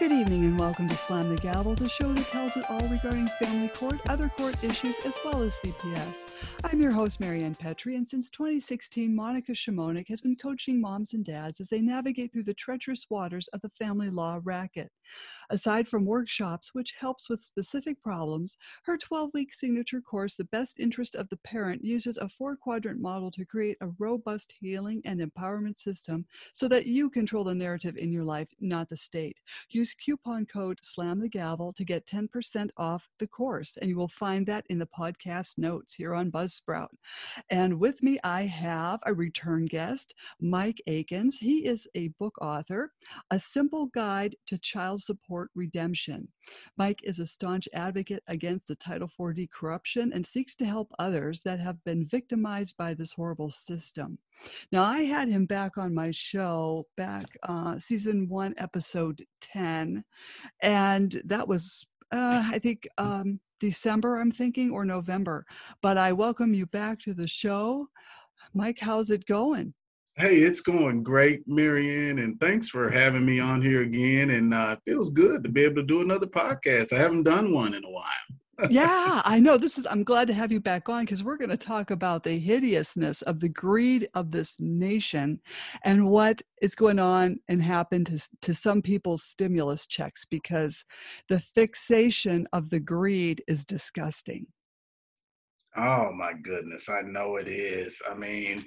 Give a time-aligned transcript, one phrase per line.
[0.00, 3.28] Good evening and welcome to Slam the Gavel, the show that tells it all regarding
[3.38, 6.36] family court, other court issues, as well as CPS.
[6.62, 11.24] I'm your host, Marianne Petri, and since 2016, Monica Szymonik has been coaching moms and
[11.24, 14.90] dads as they navigate through the treacherous waters of the family law racket.
[15.48, 20.78] Aside from workshops, which helps with specific problems, her 12 week signature course, The Best
[20.78, 25.20] Interest of the Parent, uses a four quadrant model to create a robust healing and
[25.20, 29.38] empowerment system so that you control the narrative in your life, not the state.
[29.70, 34.08] Use coupon code SLAM the gavel to get 10% off the course, and you will
[34.08, 36.88] find that in the podcast notes here on Buzzsprout.
[37.50, 41.34] And with me, I have a return guest, Mike Aikins.
[41.38, 42.92] He is a book author,
[43.30, 46.28] A Simple Guide to Child Support Redemption.
[46.76, 51.42] Mike is a staunch advocate against the Title IV-D corruption and seeks to help others
[51.42, 54.18] that have been victimized by this horrible system.
[54.72, 60.04] Now, I had him back on my show back uh, season one, episode 10,
[60.62, 65.46] and that was, uh, I think, um, December, I'm thinking, or November.
[65.80, 67.86] But I welcome you back to the show.
[68.54, 69.74] Mike, how's it going?
[70.16, 74.30] Hey, it's going great, Marianne, and thanks for having me on here again.
[74.30, 76.92] And uh, it feels good to be able to do another podcast.
[76.92, 78.04] I haven't done one in a while.
[78.68, 79.56] Yeah, I know.
[79.56, 79.86] This is.
[79.86, 83.22] I'm glad to have you back on because we're going to talk about the hideousness
[83.22, 85.40] of the greed of this nation,
[85.84, 90.84] and what is going on and happened to to some people's stimulus checks because
[91.28, 94.46] the fixation of the greed is disgusting.
[95.76, 98.02] Oh my goodness, I know it is.
[98.10, 98.64] I mean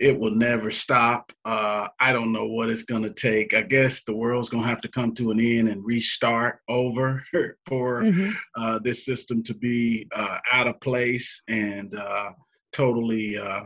[0.00, 1.30] it will never stop.
[1.44, 3.52] Uh, I don't know what it's going to take.
[3.52, 7.22] I guess the world's going to have to come to an end and restart over
[7.66, 8.30] for mm-hmm.
[8.56, 12.30] uh, this system to be uh, out of place and uh,
[12.72, 13.64] totally uh,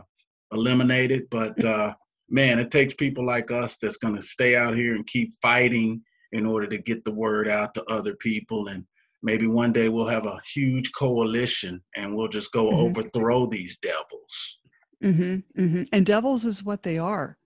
[0.51, 1.23] eliminated.
[1.31, 1.93] But uh,
[2.29, 6.01] man, it takes people like us that's going to stay out here and keep fighting
[6.33, 8.67] in order to get the word out to other people.
[8.67, 8.83] And
[9.23, 12.99] maybe one day we'll have a huge coalition and we'll just go mm-hmm.
[12.99, 14.59] overthrow these devils.
[15.05, 15.83] Mm-hmm, mm-hmm.
[15.91, 17.37] And devils is what they are.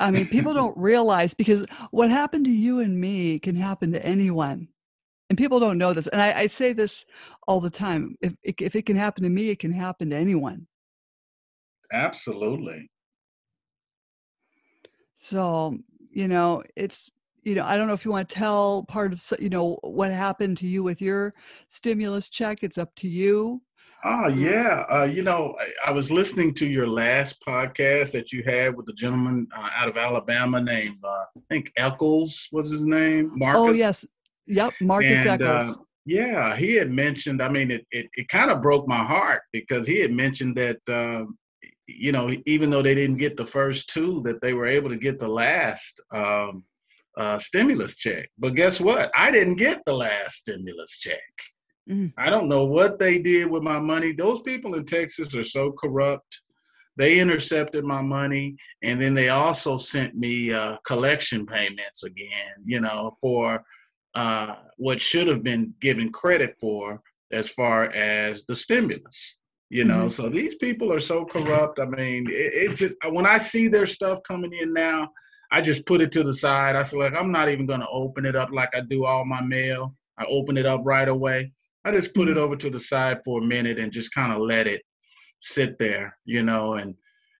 [0.00, 4.04] I mean, people don't realize because what happened to you and me can happen to
[4.04, 4.68] anyone.
[5.30, 6.08] And people don't know this.
[6.08, 7.06] And I, I say this
[7.46, 8.16] all the time.
[8.20, 10.66] If, if it can happen to me, it can happen to anyone.
[11.92, 12.90] Absolutely.
[15.14, 15.78] So,
[16.10, 17.10] you know, it's,
[17.44, 20.10] you know, I don't know if you want to tell part of, you know, what
[20.10, 21.32] happened to you with your
[21.68, 22.62] stimulus check.
[22.62, 23.62] It's up to you.
[24.04, 28.42] Oh yeah, uh, you know, I, I, was listening to your last podcast that you
[28.42, 32.84] had with the gentleman uh, out of Alabama named uh, I think Echols was his
[32.84, 33.30] name.
[33.34, 33.60] Oh, Marcus.
[33.60, 34.04] Oh yes,
[34.46, 35.76] yep, Marcus and, Echols.
[35.76, 37.40] Uh, yeah, he had mentioned.
[37.40, 40.80] I mean, it it, it kind of broke my heart because he had mentioned that
[40.88, 41.38] um,
[41.86, 44.96] you know even though they didn't get the first two, that they were able to
[44.96, 46.00] get the last.
[46.14, 46.64] Um,
[47.14, 48.30] uh, stimulus check.
[48.38, 49.10] But guess what?
[49.14, 51.20] I didn't get the last stimulus check.
[51.90, 52.12] Mm.
[52.16, 54.12] I don't know what they did with my money.
[54.12, 56.42] Those people in Texas are so corrupt.
[56.96, 62.54] They intercepted my money, and then they also sent me uh, collection payments again.
[62.64, 63.64] You know, for
[64.14, 67.00] uh, what should have been given credit for
[67.32, 69.38] as far as the stimulus.
[69.70, 70.08] You know, mm-hmm.
[70.08, 71.80] so these people are so corrupt.
[71.80, 75.10] I mean, it, it just when I see their stuff coming in now,
[75.50, 76.76] I just put it to the side.
[76.76, 79.24] I said, like, I'm not even going to open it up like I do all
[79.24, 79.96] my mail.
[80.18, 81.52] I open it up right away.
[81.84, 82.40] I just put it mm-hmm.
[82.40, 84.82] over to the side for a minute and just kind of let it
[85.40, 86.94] sit there, you know, and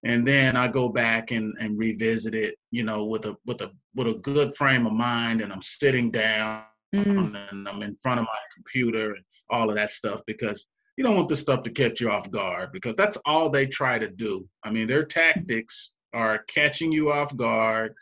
[0.04, 3.70] and then I go back and, and revisit it, you know, with a with a
[3.94, 6.64] with a good frame of mind and I'm sitting down
[6.94, 7.36] mm.
[7.50, 10.66] and I'm in front of my computer and all of that stuff because
[10.96, 13.98] you don't want this stuff to catch you off guard because that's all they try
[13.98, 14.46] to do.
[14.64, 17.94] I mean, their tactics are catching you off guard,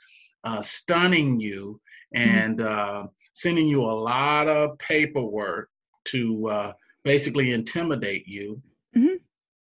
[0.44, 1.80] uh, stunning you,
[2.16, 2.38] mm-hmm.
[2.38, 5.68] and uh, sending you a lot of paperwork
[6.10, 6.72] to uh,
[7.04, 8.62] basically intimidate you
[8.96, 9.16] mm-hmm.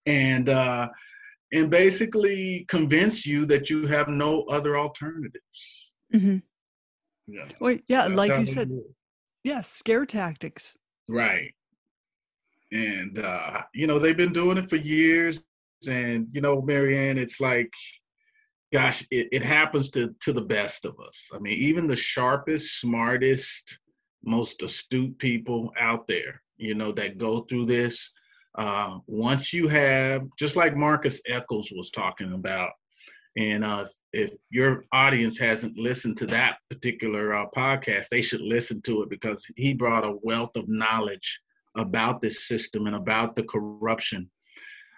[0.07, 0.89] and uh,
[1.53, 5.93] and basically convince you that you have no other alternatives.
[6.15, 6.39] Mm-hmm.
[7.27, 7.45] Yeah.
[7.61, 8.85] Well, yeah, That's like you said, yes,
[9.45, 10.77] yeah, scare tactics.
[11.09, 11.55] Right.
[12.73, 15.43] And uh, you know they've been doing it for years,
[15.89, 17.73] and you know, Marianne, it's like,
[18.73, 21.31] gosh, it, it happens to to the best of us.
[21.35, 23.79] I mean, even the sharpest, smartest,
[24.25, 28.11] most astute people out there, you know, that go through this.
[28.57, 32.71] Uh, once you have, just like Marcus Echols was talking about,
[33.37, 38.83] and uh, if your audience hasn't listened to that particular uh, podcast, they should listen
[38.83, 41.41] to it because he brought a wealth of knowledge
[41.77, 44.29] about this system and about the corruption.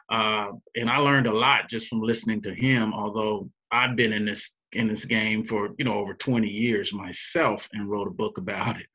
[0.08, 4.24] Uh, and I learned a lot just from listening to him, although I've been in
[4.24, 8.38] this in this game for you know over 20 years myself and wrote a book
[8.38, 8.86] about it.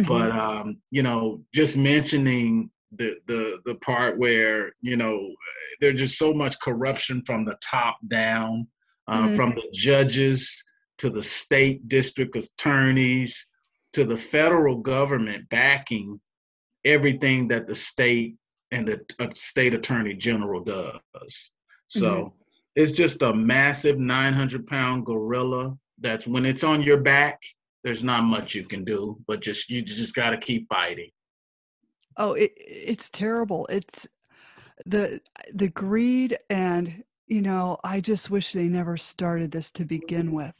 [0.00, 0.08] Mm-hmm.
[0.08, 5.32] But um, you know, just mentioning the the the part where you know
[5.80, 8.66] there's just so much corruption from the top down,
[9.08, 9.34] uh, mm-hmm.
[9.34, 10.62] from the judges
[10.98, 13.46] to the state district attorneys
[13.92, 16.20] to the federal government backing
[16.84, 18.36] everything that the state
[18.70, 21.50] and the uh, state attorney general does.
[21.86, 22.41] So mm-hmm.
[22.74, 27.40] It's just a massive 900 pound gorilla that's when it's on your back,
[27.84, 31.10] there's not much you can do, but just you just got to keep fighting.
[32.16, 33.66] Oh, it, it's terrible.
[33.70, 34.06] It's
[34.86, 35.20] the
[35.52, 40.54] the greed and you know, I just wish they never started this to begin with.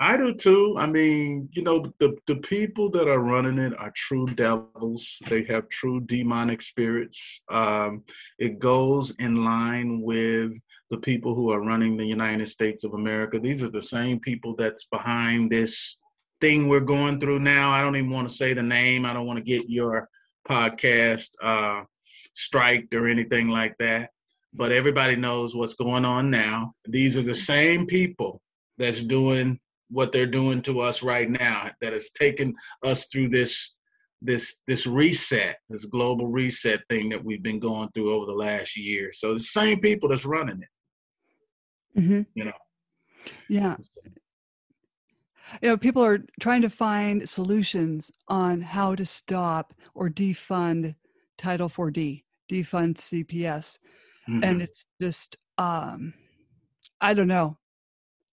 [0.00, 0.74] I do too.
[0.78, 5.18] I mean, you know, the the people that are running it are true devils.
[5.28, 7.42] They have true demonic spirits.
[7.50, 8.04] Um,
[8.38, 10.52] it goes in line with
[10.90, 13.38] the people who are running the United States of America.
[13.38, 15.98] These are the same people that's behind this
[16.40, 17.70] thing we're going through now.
[17.70, 19.04] I don't even want to say the name.
[19.04, 20.08] I don't want to get your
[20.48, 21.82] podcast uh,
[22.34, 24.10] striked or anything like that.
[24.52, 26.74] But everybody knows what's going on now.
[26.88, 28.40] These are the same people
[28.80, 29.60] that's doing
[29.90, 32.54] what they're doing to us right now that has taken
[32.84, 33.74] us through this
[34.22, 38.76] this this reset this global reset thing that we've been going through over the last
[38.76, 39.10] year.
[39.12, 42.00] So the same people that's running it.
[42.00, 42.22] Mm-hmm.
[42.34, 42.52] you know?
[43.48, 43.76] Yeah.
[45.60, 50.94] You know people are trying to find solutions on how to stop or defund
[51.38, 53.78] title IV-D defund cps
[54.28, 54.44] mm-hmm.
[54.44, 56.12] and it's just um
[57.00, 57.56] i don't know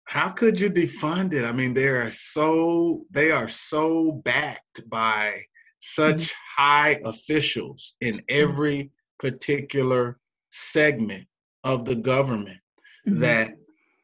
[0.08, 1.44] how could you defund it?
[1.44, 5.44] I mean, they are so they are so backed by
[5.82, 6.62] such mm-hmm.
[6.64, 8.26] high officials in mm-hmm.
[8.30, 10.18] every particular
[10.50, 11.26] segment
[11.66, 12.60] of the government
[13.06, 13.20] mm-hmm.
[13.20, 13.52] that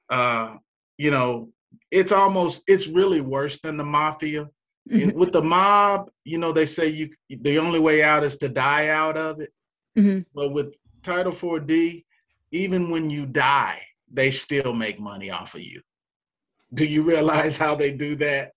[0.09, 0.55] uh,
[0.97, 1.49] you know
[1.89, 4.49] it's almost it's really worse than the mafia.
[4.91, 5.17] Mm-hmm.
[5.17, 8.89] With the mob, you know, they say you the only way out is to die
[8.89, 9.53] out of it.
[9.97, 10.23] Mm-hmm.
[10.35, 12.05] But with Title IV-D,
[12.51, 15.81] even when you die, they still make money off of you.
[16.73, 18.53] Do you realize how they do that?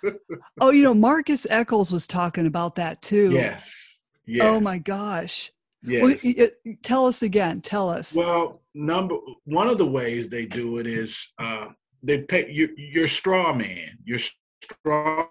[0.60, 3.30] oh, you know, Marcus Echols was talking about that too.
[3.30, 4.00] Yes.
[4.00, 4.44] Oh yes.
[4.44, 5.52] Oh my gosh.
[5.82, 6.22] Yes.
[6.24, 6.48] Well,
[6.82, 7.60] tell us again.
[7.60, 8.14] Tell us.
[8.14, 11.68] Well, number one of the ways they do it is uh,
[12.02, 13.98] they pay you, your straw man.
[14.04, 14.18] Your
[14.62, 15.26] straw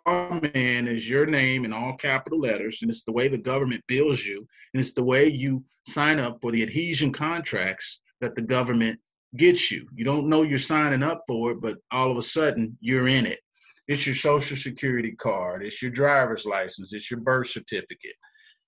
[0.53, 4.25] man is your name in all capital letters, and it's the way the government bills
[4.25, 8.99] you, and it's the way you sign up for the adhesion contracts that the government
[9.35, 9.87] gets you.
[9.95, 13.25] You don't know you're signing up for it, but all of a sudden you're in
[13.25, 13.39] it.
[13.87, 18.15] It's your social security card, it's your driver's license, it's your birth certificate,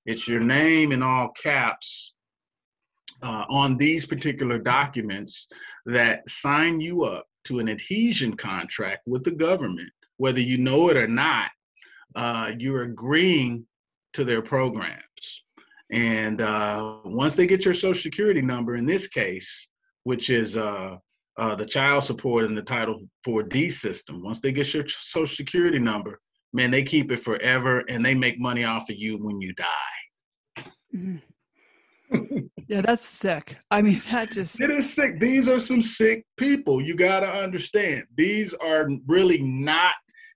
[0.06, 2.14] it's your name in all caps
[3.22, 5.48] uh, on these particular documents
[5.86, 10.98] that sign you up to an adhesion contract with the government, whether you know it
[10.98, 11.50] or not.
[12.16, 13.66] Uh, you're agreeing
[14.14, 15.44] to their programs.
[15.92, 19.68] And uh, once they get your social security number, in this case,
[20.04, 20.98] which is uh,
[21.38, 22.96] uh, the child support in the Title
[23.28, 24.22] IV-D system.
[24.24, 26.20] Once they get your Social Security number,
[26.54, 30.64] man, they keep it forever and they make money off of you when you die.
[30.96, 31.18] Mm-hmm.
[32.68, 33.56] yeah, that's sick.
[33.72, 34.60] I mean, that just.
[34.60, 35.20] It is sick.
[35.20, 36.82] These are some sick people.
[36.82, 38.04] You got to understand.
[38.16, 39.94] These are really not.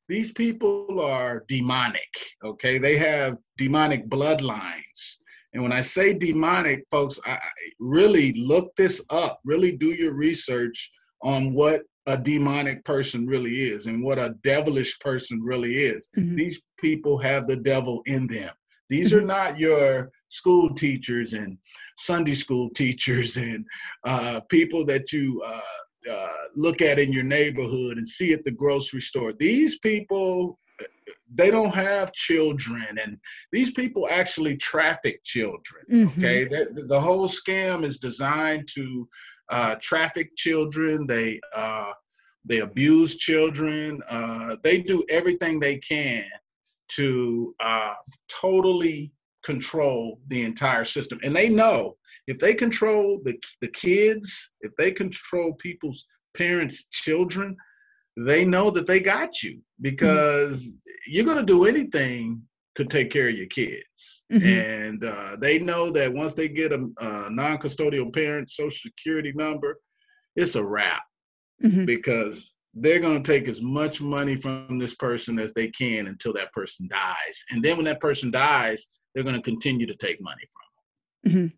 [0.09, 2.77] These people are demonic, okay?
[2.77, 5.17] They have demonic bloodlines.
[5.53, 7.39] And when I say demonic, folks, I
[7.79, 9.39] really look this up.
[9.45, 10.91] Really do your research
[11.21, 16.09] on what a demonic person really is and what a devilish person really is.
[16.17, 16.35] Mm-hmm.
[16.35, 18.51] These people have the devil in them.
[18.89, 19.19] These mm-hmm.
[19.19, 21.57] are not your school teachers and
[21.97, 23.65] Sunday school teachers and
[24.03, 28.51] uh, people that you uh, uh, look at in your neighborhood and see at the
[28.51, 29.33] grocery store.
[29.33, 30.59] These people
[31.33, 33.17] they don't have children and
[33.51, 36.19] these people actually traffic children mm-hmm.
[36.19, 36.45] okay?
[36.45, 39.07] The, the, whole scam is designed to
[39.49, 41.05] uh, traffic children.
[41.07, 41.91] They uh,
[42.45, 44.01] they abuse children.
[44.09, 46.25] Uh, they do everything they can
[46.89, 47.93] to uh,
[48.29, 49.11] totally
[49.43, 51.19] control the entire system.
[51.23, 57.55] And they know if they control the, the kids if they control people's parents children
[58.17, 60.91] they know that they got you because mm-hmm.
[61.07, 62.41] you're going to do anything
[62.75, 64.23] to take care of your kids.
[64.31, 64.47] Mm-hmm.
[64.47, 69.31] And uh, they know that once they get a, a non custodial parent social security
[69.35, 69.79] number,
[70.35, 71.03] it's a wrap
[71.63, 71.85] mm-hmm.
[71.85, 76.33] because they're going to take as much money from this person as they can until
[76.33, 77.43] that person dies.
[77.51, 81.53] And then when that person dies, they're going to continue to take money from them.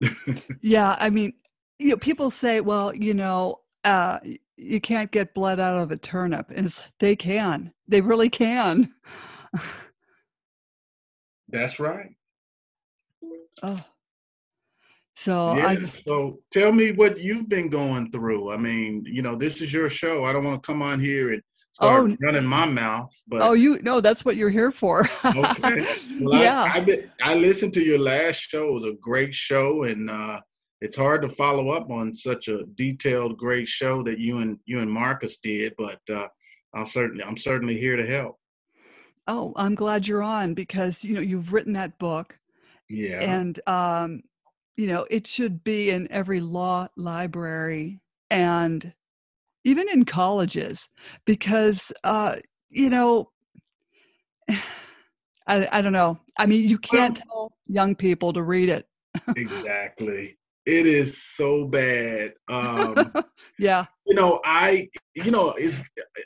[0.00, 0.38] Mm-hmm.
[0.62, 0.96] yeah.
[0.98, 1.34] I mean,
[1.78, 4.18] you know, people say, well, you know, uh,
[4.58, 7.72] you can't get blood out of a turnip, and it's, they can.
[7.86, 8.92] They really can.
[11.48, 12.10] That's right.
[13.62, 13.78] Oh.
[15.16, 18.52] So yeah, I just so tell me what you've been going through.
[18.52, 20.24] I mean, you know, this is your show.
[20.24, 22.16] I don't want to come on here and start Oh.
[22.20, 25.08] running my mouth, but oh you no, that's what you're here for.
[25.24, 25.86] okay.
[26.20, 26.68] Well, yeah.
[26.72, 28.68] I, I, been, I listened to your last show.
[28.68, 30.40] It was a great show, and uh,
[30.80, 34.80] it's hard to follow up on such a detailed, great show that you and you
[34.80, 35.74] and Marcus did.
[35.76, 36.28] But uh,
[36.74, 38.38] I'll certainly, I'm certainly here to help.
[39.26, 42.38] oh, I'm glad you're on because you know you've written that book
[42.88, 43.20] Yeah.
[43.20, 44.22] and um
[44.76, 48.94] you know it should be in every law library and
[49.64, 50.88] even in colleges
[51.26, 52.36] because uh
[52.70, 53.30] you know
[55.46, 58.86] I, I don't know i mean you can't tell young people to read it
[59.36, 60.37] exactly.
[60.68, 62.34] It is so bad.
[62.48, 63.12] Um,
[63.58, 65.80] yeah you know i you know it's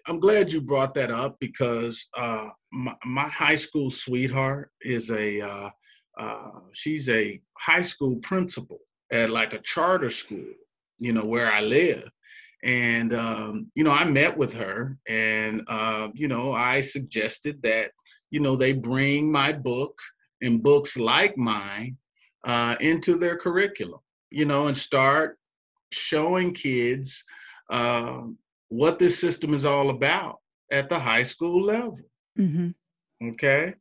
[0.06, 5.40] i'm glad you brought that up because uh my, my high school sweetheart is a
[5.40, 5.70] uh
[6.18, 8.78] uh she's a high school principal
[9.10, 10.52] at like a charter school
[10.98, 12.08] you know where i live
[12.62, 17.90] and um you know i met with her and uh you know i suggested that
[18.30, 19.98] you know they bring my book
[20.40, 21.96] and books like mine
[22.44, 24.00] uh into their curriculum
[24.32, 25.38] you know and start
[25.90, 27.24] showing kids
[27.70, 30.38] um, what this system is all about
[30.70, 31.98] at the high school level.
[32.36, 32.70] hmm
[33.22, 33.74] Okay.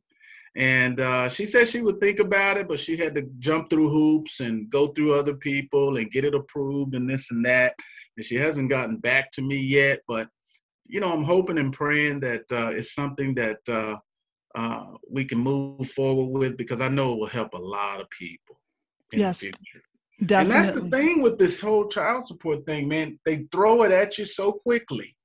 [0.54, 3.88] And uh, she said she would think about it, but she had to jump through
[3.88, 7.74] hoops and go through other people and get it approved and this and that.
[8.16, 10.00] And she hasn't gotten back to me yet.
[10.06, 10.28] But,
[10.86, 13.96] you know, I'm hoping and praying that uh, it's something that uh,
[14.54, 18.10] uh, we can move forward with because I know it will help a lot of
[18.10, 18.60] people.
[19.12, 19.82] in the Yes, future.
[20.26, 23.18] Definitely And that's the thing with this whole child support thing, man.
[23.24, 25.16] They throw it at you so quickly.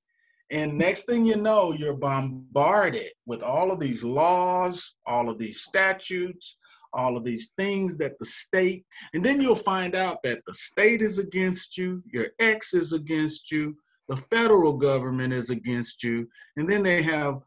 [0.49, 5.61] And next thing you know, you're bombarded with all of these laws, all of these
[5.61, 6.57] statutes,
[6.93, 11.01] all of these things that the state, and then you'll find out that the state
[11.01, 13.75] is against you, your ex is against you,
[14.07, 17.41] the federal government is against you, and then they have,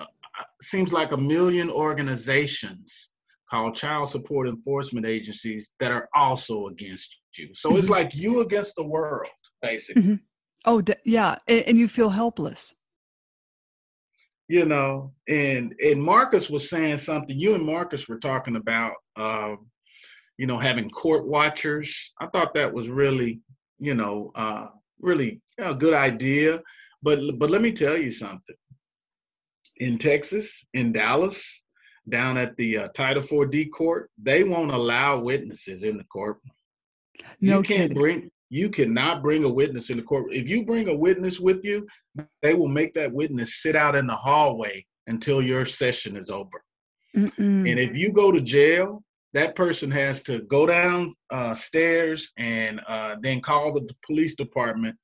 [0.00, 0.04] uh,
[0.60, 3.13] seems like a million organizations
[3.50, 7.50] called child support enforcement agencies that are also against you.
[7.54, 7.90] So it's Mhm.
[7.90, 9.28] like you against the world,
[9.62, 10.18] basically.
[10.66, 12.74] oh de- yeah and, and you feel helpless
[14.48, 17.38] You know, and and Marcus was saying something.
[17.40, 19.70] You and Marcus were talking about, um,
[20.36, 22.12] you know, having court watchers.
[22.20, 23.40] I thought that was really,
[23.78, 24.66] you know, uh,
[25.00, 26.60] really you know, a good idea.
[27.02, 28.56] But but let me tell you something.
[29.78, 31.63] In Texas, in Dallas,
[32.08, 36.52] down at the uh, Title IV-D court, they won't allow witnesses in the courtroom.
[37.40, 40.32] no you can't kidding bring you cannot bring a witness in the court.
[40.32, 41.88] If you bring a witness with you,
[42.40, 46.62] they will make that witness sit out in the hallway until your session is over.
[47.16, 47.68] Mm-mm.
[47.68, 52.80] And if you go to jail, that person has to go down uh, stairs and
[52.86, 54.96] uh, then call the police department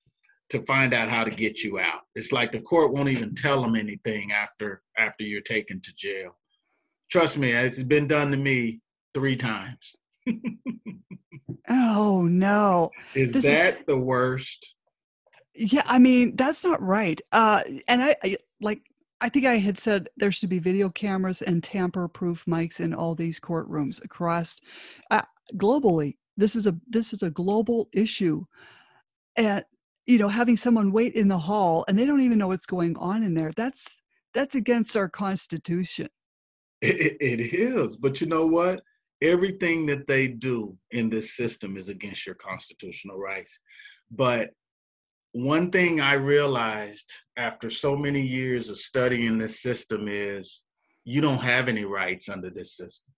[0.50, 2.02] to find out how to get you out.
[2.14, 6.37] It's like the court won't even tell them anything after after you're taken to jail.
[7.11, 8.81] Trust me, it's been done to me
[9.14, 9.97] three times.
[11.69, 14.75] oh no Is This is- that the worst?
[15.55, 17.21] Yeah, I mean that's not right.
[17.33, 18.83] Uh, and I, I like
[19.21, 23.14] I think I had said there should be video cameras and tamper-proof mics in all
[23.14, 24.61] these courtrooms across
[25.11, 25.23] uh,
[25.57, 26.17] globally.
[26.37, 28.45] This is a this is a global issue,
[29.37, 29.64] and
[30.07, 32.97] you know having someone wait in the hall and they don't even know what's going
[32.97, 33.52] on in there.
[33.55, 34.00] That's
[34.33, 36.09] that's against our constitution.
[36.83, 38.81] It, it is, but you know what?
[39.23, 43.59] Everything that they do in this system is against your constitutional rights.
[44.11, 44.51] But
[45.33, 50.63] one thing I realized after so many years of studying this system is
[51.05, 53.13] you don't have any rights under this system.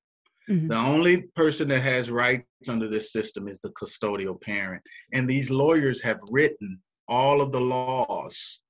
[0.50, 0.68] Mhm.
[0.68, 4.82] The only person that has rights under this system is the custodial parent.
[5.12, 8.60] And these lawyers have written all of the laws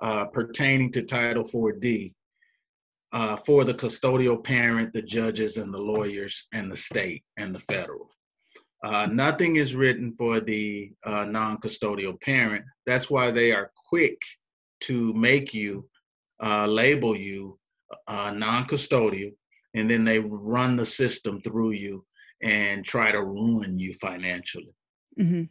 [0.00, 2.14] uh, pertaining to Title IV-D
[3.12, 7.58] uh, for the custodial parent, the judges, and the lawyers, and the state and the
[7.60, 8.10] federal.
[8.84, 12.64] Uh, nothing is written for the uh, non custodial parent.
[12.84, 14.18] That's why they are quick
[14.82, 15.88] to make you
[16.42, 17.58] uh, label you
[18.06, 19.32] uh, non custodial,
[19.74, 22.04] and then they run the system through you
[22.42, 24.74] and try to ruin you financially.
[25.18, 25.48] Mhm.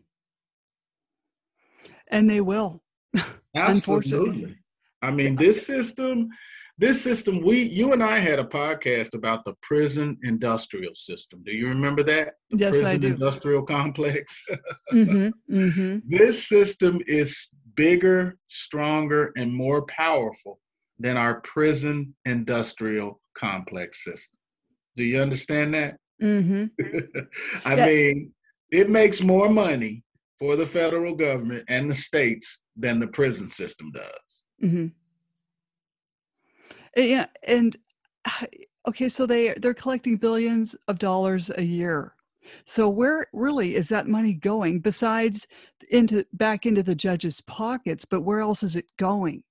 [2.07, 2.83] And they will.
[3.55, 4.29] Unfortunately.
[4.29, 4.57] Absolutely.
[5.01, 6.29] I mean, this system,
[6.77, 11.41] this system, we, you and I had a podcast about the prison industrial system.
[11.45, 12.33] Do you remember that?
[12.51, 13.07] The Yes, I prison do.
[13.07, 14.43] industrial complex.
[14.89, 20.59] hmm hmm this system is bigger, stronger, and more powerful
[20.99, 24.37] than our prison industrial complex system.
[24.95, 25.97] Do you understand that?
[26.21, 26.65] Mm-hmm.
[27.65, 27.87] I yes.
[27.87, 28.31] mean,
[28.71, 30.03] it makes more money
[30.39, 34.45] for the federal government and the states than the prison system does.
[34.63, 34.87] Mm-hmm.
[36.95, 37.75] Yeah, and
[38.87, 42.13] okay, so they they're collecting billions of dollars a year.
[42.65, 45.47] So where really is that money going besides
[45.89, 49.43] into back into the judges' pockets, but where else is it going?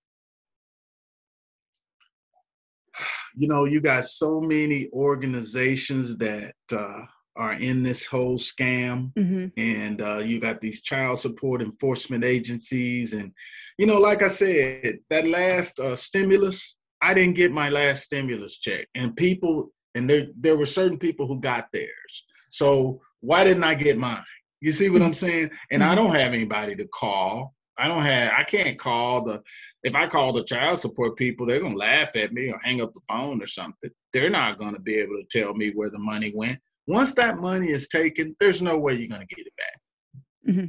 [3.37, 7.01] You know, you got so many organizations that uh,
[7.35, 9.47] are in this whole scam, mm-hmm.
[9.57, 13.33] and uh, you got these child support enforcement agencies, and
[13.77, 18.57] you know, like I said, that last uh, stimulus, I didn't get my last stimulus
[18.59, 22.25] check, and people, and there there were certain people who got theirs.
[22.51, 24.25] So why didn't I get mine?
[24.63, 25.51] You see what I'm saying?
[25.71, 25.97] And I mm-hmm.
[25.97, 27.55] don't have anybody to call.
[27.77, 28.33] I don't have.
[28.35, 29.43] I can't call the.
[29.83, 32.95] If I call the child support people, they're gonna laugh at me or hang up
[32.95, 33.91] the phone or something.
[34.15, 36.59] They're not gonna be able to tell me where the money went.
[36.87, 40.55] Once that money is taken, there's no way you're gonna get it back.
[40.55, 40.67] Mm-hmm.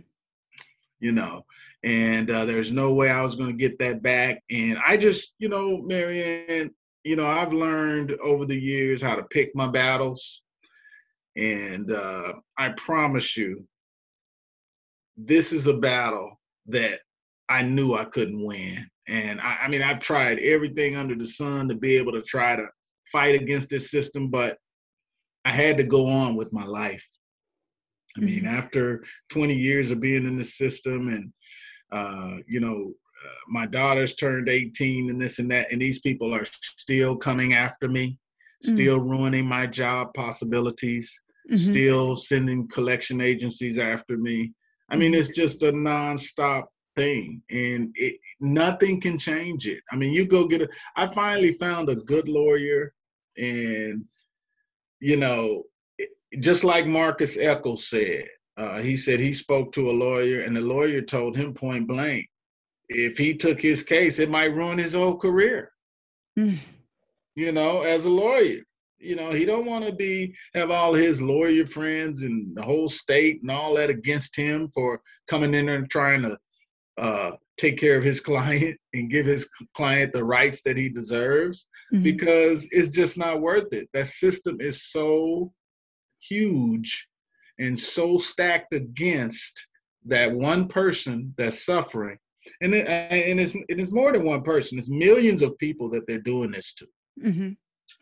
[1.00, 1.46] You know,
[1.86, 4.42] and uh, there's no way I was going to get that back.
[4.50, 6.72] And I just, you know, Marianne,
[7.04, 10.42] you know, I've learned over the years how to pick my battles,
[11.38, 13.68] and uh, I promise you,
[15.16, 17.02] this is a battle that
[17.48, 18.88] I knew I couldn't win.
[19.08, 22.56] And I, I mean, I've tried everything under the sun to be able to try
[22.56, 22.66] to
[23.12, 24.58] fight against this system, but
[25.46, 27.06] I had to go on with my life.
[28.18, 28.56] I mean, mm-hmm.
[28.56, 31.32] after 20 years of being in the system and
[31.96, 32.94] uh, you know,
[33.26, 37.54] uh, my daughter's turned 18 and this and that, and these people are still coming
[37.54, 38.18] after me,
[38.64, 38.76] mm-hmm.
[38.76, 41.72] still ruining my job possibilities, mm-hmm.
[41.72, 44.52] still sending collection agencies after me.
[44.90, 46.66] I mean, it's just a nonstop
[46.96, 49.80] thing, and it, nothing can change it.
[49.92, 50.68] I mean, you go get a.
[50.96, 52.94] I finally found a good lawyer,
[53.38, 54.06] and
[55.00, 55.64] you know,
[56.40, 60.62] just like Marcus Echols said, uh, he said he spoke to a lawyer, and the
[60.62, 62.28] lawyer told him point blank,
[62.88, 65.72] if he took his case, it might ruin his whole career.
[66.38, 66.60] Mm.
[67.36, 68.62] You know, as a lawyer,
[68.98, 72.88] you know, he don't want to be have all his lawyer friends and the whole
[72.88, 76.38] state and all that against him for coming in there and trying to
[76.98, 81.68] uh, take care of his client and give his client the rights that he deserves
[81.94, 82.04] mm-hmm.
[82.04, 83.90] because it's just not worth it.
[83.94, 85.52] That system is so
[86.20, 87.08] huge
[87.60, 89.68] and so stacked against
[90.06, 92.18] that one person that's suffering.
[92.62, 96.06] And it, and it's it is more than one person it's millions of people that
[96.06, 96.88] they're doing this to.
[97.26, 97.52] Mm-hmm.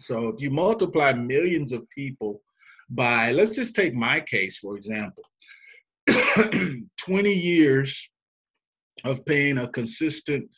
[0.01, 2.41] so if you multiply millions of people
[2.89, 5.23] by let's just take my case for example.
[6.97, 8.09] 20 years
[9.05, 10.49] of paying a consistent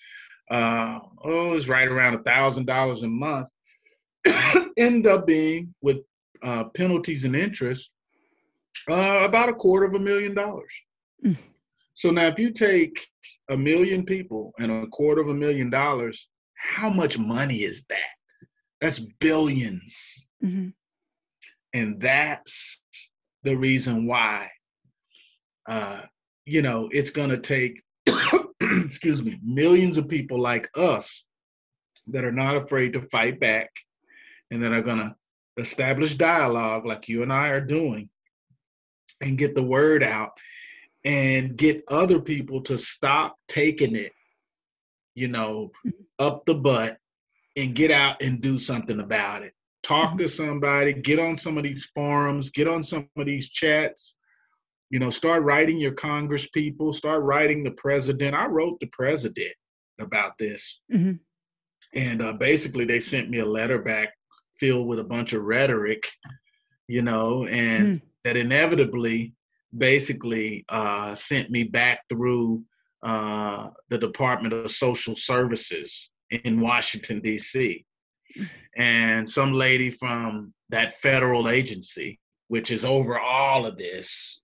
[0.50, 3.48] uh oh it's right around a thousand dollars a month
[4.78, 6.00] end up being with
[6.44, 7.92] uh, penalties and interest
[8.90, 10.74] uh, about a quarter of a million dollars.
[11.26, 11.38] Mm.
[11.94, 13.08] So now, if you take
[13.50, 17.98] a million people and a quarter of a million dollars, how much money is that?
[18.82, 19.82] That's 1000000000s
[20.44, 20.68] mm-hmm.
[21.74, 22.82] And that's
[23.44, 24.50] the reason why,
[25.68, 26.02] uh,
[26.46, 27.82] you know, it's going to take,
[28.62, 31.26] excuse me, millions of people like us
[32.08, 33.70] that are not afraid to fight back
[34.52, 35.16] and that are going to
[35.58, 38.10] establish dialogue like you and I are doing
[39.26, 40.32] and get the word out
[41.04, 44.14] and get other people to stop taking it,
[45.16, 45.72] you know,
[46.20, 46.98] up the butt
[47.56, 49.54] and get out and do something about it.
[49.84, 50.20] Talk mm-hmm.
[50.20, 54.16] to somebody, get on some of these forums, get on some of these chats,
[54.90, 58.36] you know, start writing your Congress people, start writing the president.
[58.36, 59.54] I wrote the president
[60.00, 60.82] about this.
[60.94, 61.14] Mm-hmm.
[61.94, 64.10] And uh, basically, they sent me a letter back
[64.60, 66.08] filled with a bunch of rhetoric,
[66.88, 69.34] you know, and mm that inevitably
[69.78, 72.64] basically uh, sent me back through
[73.04, 77.86] uh, the Department of Social Services in Washington, D.C.
[78.76, 84.42] And some lady from that federal agency, which is over all of this,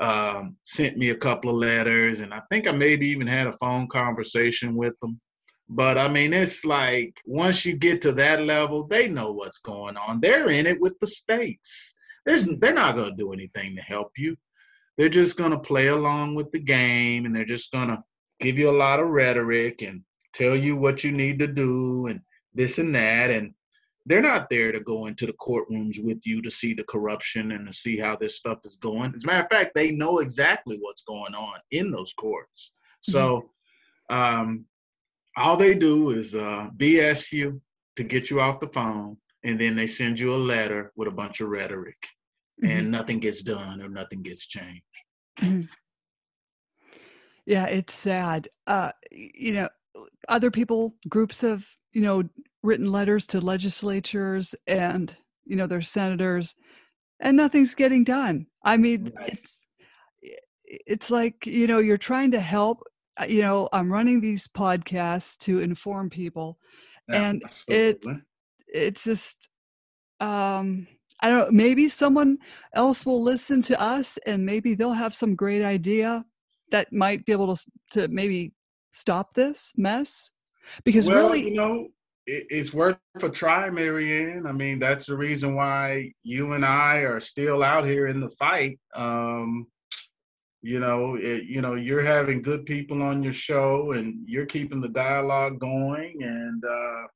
[0.00, 2.20] um, sent me a couple of letters.
[2.20, 5.20] And I think I maybe even had a phone conversation with them.
[5.68, 9.96] But I mean, it's like once you get to that level, they know what's going
[9.96, 10.20] on.
[10.20, 11.94] They're in it with the states
[12.28, 14.36] there's they're not going to do anything to help you.
[14.96, 18.02] They're just going to play along with the game and they're just going to
[18.40, 20.02] give you a lot of rhetoric and
[20.34, 22.20] tell you what you need to do and
[22.54, 23.54] this and that and
[24.06, 27.66] they're not there to go into the courtrooms with you to see the corruption and
[27.66, 29.12] to see how this stuff is going.
[29.14, 32.72] As a matter of fact, they know exactly what's going on in those courts.
[33.00, 33.46] So, mm-hmm.
[34.10, 34.64] Um,
[35.36, 37.60] all they do is uh, BS you
[37.96, 41.12] to get you off the phone, and then they send you a letter with a
[41.12, 41.98] bunch of rhetoric,
[42.62, 42.70] mm-hmm.
[42.70, 44.82] and nothing gets done or nothing gets changed.
[45.40, 45.62] Mm-hmm.
[47.46, 48.48] Yeah, it's sad.
[48.66, 49.68] Uh, you know,
[50.28, 52.22] other people, groups have, you know,
[52.62, 55.14] written letters to legislatures and,
[55.46, 56.54] you know, their senators,
[57.20, 58.46] and nothing's getting done.
[58.62, 59.30] I mean, right.
[59.32, 59.58] it's
[60.64, 62.82] it's like, you know, you're trying to help.
[63.18, 66.58] Uh, you know, I'm running these podcasts to inform people,
[67.08, 68.06] yeah, and it's
[68.66, 69.48] it's just
[70.20, 70.86] um
[71.20, 72.38] I don't know, maybe someone
[72.74, 76.24] else will listen to us and maybe they'll have some great idea
[76.70, 78.52] that might be able to to maybe
[78.92, 80.30] stop this mess.
[80.84, 81.88] Because well, really you know
[82.26, 84.46] it, it's worth a try marianne.
[84.46, 88.30] I mean that's the reason why you and i are still out here in the
[88.30, 88.78] fight.
[88.94, 89.66] Um
[90.60, 94.80] you know it, you know you're having good people on your show and you're keeping
[94.80, 97.06] the dialogue going and uh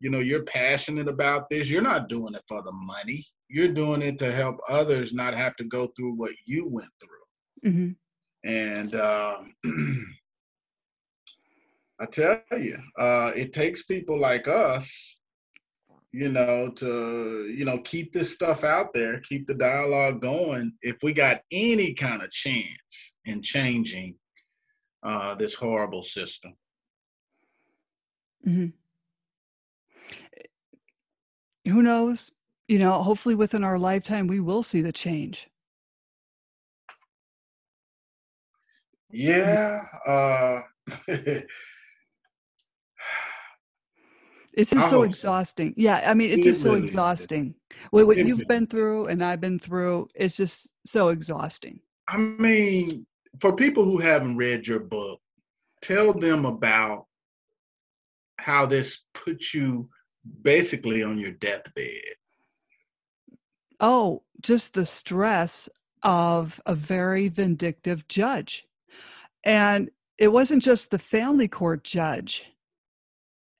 [0.00, 4.02] you know you're passionate about this you're not doing it for the money you're doing
[4.02, 8.50] it to help others not have to go through what you went through mm-hmm.
[8.50, 9.52] and um
[12.00, 15.16] I tell you, uh, it takes people like us,
[16.12, 20.72] you know, to you know keep this stuff out there, keep the dialogue going.
[20.80, 24.14] If we got any kind of chance in changing
[25.02, 26.54] uh, this horrible system.
[28.46, 28.66] Mm-hmm.
[31.68, 32.32] Who knows?
[32.66, 35.48] You know, hopefully within our lifetime, we will see the change.
[39.10, 39.80] Yeah.
[40.06, 40.60] Uh,
[44.54, 45.72] It's just so exhausting.
[45.76, 47.54] Yeah, I mean, it's it just so really exhausting.
[47.90, 51.78] What, what you've been through and I've been through, it's just so exhausting.
[52.08, 53.06] I mean,
[53.40, 55.20] for people who haven't read your book,
[55.80, 57.06] tell them about
[58.38, 59.88] how this puts you
[60.42, 62.16] basically on your deathbed.
[63.80, 65.68] Oh, just the stress
[66.02, 68.64] of a very vindictive judge.
[69.44, 72.46] And it wasn't just the family court judge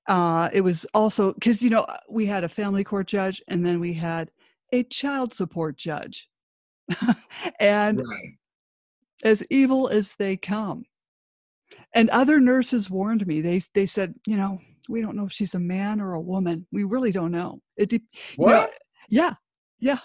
[0.09, 3.79] uh, it was also because you know we had a family court judge and then
[3.79, 4.31] we had
[4.73, 6.27] a child support judge
[7.59, 8.33] and right.
[9.23, 10.83] as evil as they come
[11.93, 15.55] and other nurses warned me they they said you know we don't know if she's
[15.55, 18.01] a man or a woman we really don't know it de-
[18.35, 18.49] what?
[18.49, 18.67] You know,
[19.09, 19.33] yeah
[19.79, 19.99] yeah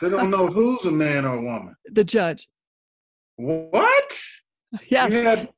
[0.00, 2.48] they don't know who's a man or a woman the judge
[3.36, 4.18] what
[4.88, 5.48] yes you had,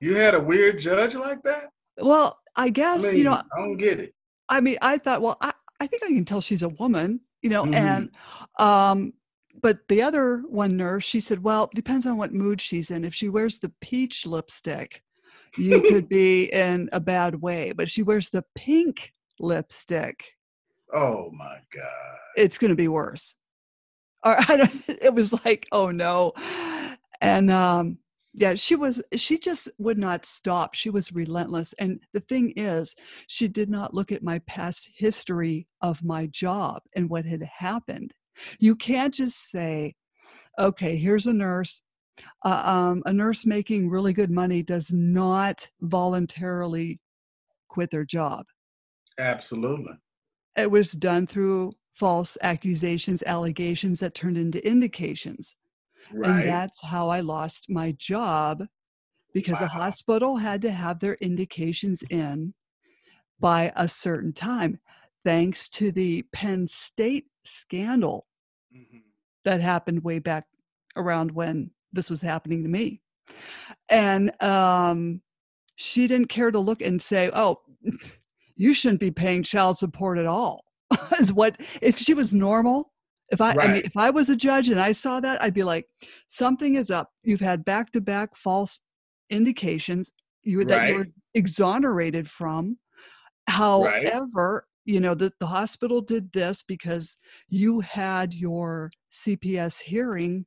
[0.00, 3.42] you had a weird judge like that well I guess, I mean, you know, I
[3.56, 4.14] don't get it.
[4.48, 7.50] I mean, I thought, well, I, I think I can tell she's a woman, you
[7.50, 7.74] know, mm-hmm.
[7.74, 8.10] and,
[8.58, 9.12] um,
[9.60, 13.04] but the other one nurse, she said, well, depends on what mood she's in.
[13.04, 15.02] If she wears the peach lipstick,
[15.56, 17.72] you could be in a bad way.
[17.72, 20.24] But she wears the pink lipstick,
[20.92, 23.34] oh my God, it's going to be worse.
[24.24, 24.36] Or
[24.88, 26.32] it was like, oh no.
[27.20, 27.98] And, um,
[28.34, 32.94] yeah she was she just would not stop she was relentless and the thing is
[33.28, 38.12] she did not look at my past history of my job and what had happened
[38.58, 39.94] you can't just say
[40.58, 41.80] okay here's a nurse
[42.44, 47.00] uh, um, a nurse making really good money does not voluntarily
[47.68, 48.46] quit their job
[49.18, 49.92] absolutely
[50.56, 55.56] it was done through false accusations allegations that turned into indications
[56.12, 56.30] Right.
[56.30, 58.64] And that's how I lost my job
[59.32, 59.66] because wow.
[59.66, 62.54] a hospital had to have their indications in
[63.40, 64.78] by a certain time,
[65.24, 68.26] thanks to the Penn State scandal
[68.74, 68.98] mm-hmm.
[69.44, 70.46] that happened way back
[70.96, 73.00] around when this was happening to me.
[73.88, 75.20] And um,
[75.76, 77.60] she didn't care to look and say, oh,
[78.56, 80.64] you shouldn't be paying child support at all.
[81.18, 82.92] is what if she was normal
[83.30, 83.68] if I, right.
[83.68, 85.86] I mean, if I was a judge and I saw that, I'd be like,
[86.28, 87.10] something is up.
[87.22, 88.80] You've had back to back false
[89.30, 90.68] indications you right.
[90.68, 92.78] that you were exonerated from.
[93.48, 94.92] However, right.
[94.92, 97.16] you know, the, the hospital did this because
[97.48, 100.46] you had your CPS hearing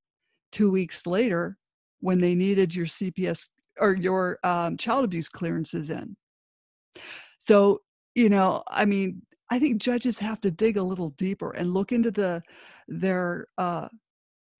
[0.57, 1.55] two weeks later
[1.99, 3.47] when they needed your CPS
[3.79, 6.17] or your um, child abuse clearances in.
[7.39, 7.81] So,
[8.15, 11.91] you know, I mean, I think judges have to dig a little deeper and look
[11.91, 12.41] into the
[12.87, 13.87] their uh,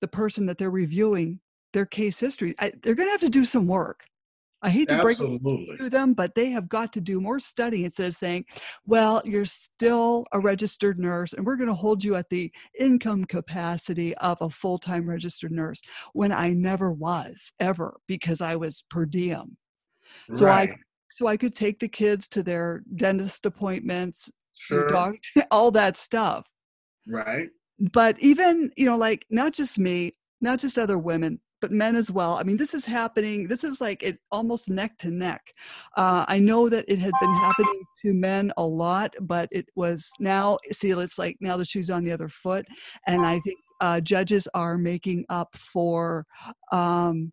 [0.01, 1.39] the person that they're reviewing
[1.73, 2.53] their case history.
[2.60, 4.03] I, they're going to have to do some work.
[4.62, 7.86] I hate to break it to them, but they have got to do more study
[7.86, 8.46] instead of saying,
[8.86, 13.26] well, you're still a registered nurse and we're going to hold you at the income
[13.26, 15.82] capacity of a full time registered nurse
[16.13, 19.58] when I never was ever because I was per diem.
[20.34, 20.72] So right.
[20.72, 20.76] I
[21.12, 25.15] so I could take the kids to their dentist appointments, Sure.
[25.52, 26.46] all that stuff.
[27.08, 27.50] Right.
[27.80, 32.12] But even, you know, like not just me, not just other women, but men as
[32.12, 32.36] well.
[32.36, 33.48] I mean, this is happening.
[33.48, 35.41] This is like it almost neck to neck.
[35.96, 40.12] Uh, I know that it had been happening to men a lot, but it was
[40.20, 42.65] now, see, it's like now the shoe's on the other foot.
[43.08, 46.26] And I think uh, judges are making up for
[46.72, 47.32] um,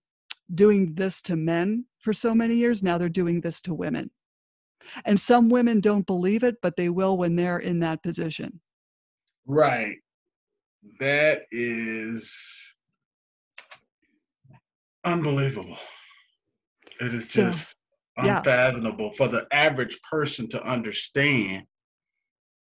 [0.55, 2.83] doing this to men for so many years.
[2.83, 4.11] Now they're doing this to women.
[5.07, 8.61] And some women don't believe it, but they will when they're in that position.
[9.47, 9.97] Right.
[11.01, 12.74] That is
[15.05, 15.77] unbelievable.
[17.01, 17.75] It is just
[18.17, 18.39] yeah.
[18.39, 21.65] unfathomable for the average person to understand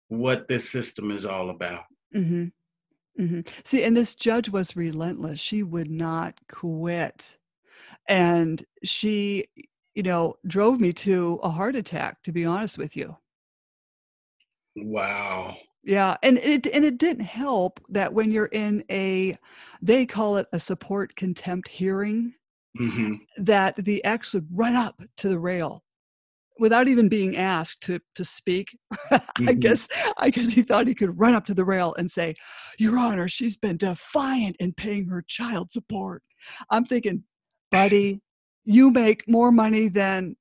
[0.08, 1.84] what this system is all about.
[2.12, 2.46] hmm
[3.16, 5.40] hmm See, and this judge was relentless.
[5.40, 7.36] She would not quit.
[8.08, 9.48] And she,
[9.94, 13.16] you know, drove me to a heart attack, to be honest with you.
[14.76, 15.56] Wow.
[15.88, 19.34] Yeah, and it and it didn't help that when you're in a
[19.80, 22.34] they call it a support contempt hearing,
[22.76, 25.82] hmm that the ex would run up to the rail
[26.58, 28.76] without even being asked to to speak.
[29.10, 29.60] I Mhm.
[29.62, 32.34] guess I guess he thought he could run up to the rail and say,
[32.78, 36.22] "Your Honor, she's been defiant in paying her child support."
[36.70, 37.24] I'm thinking,
[37.70, 38.20] buddy,
[38.64, 40.36] you make more money than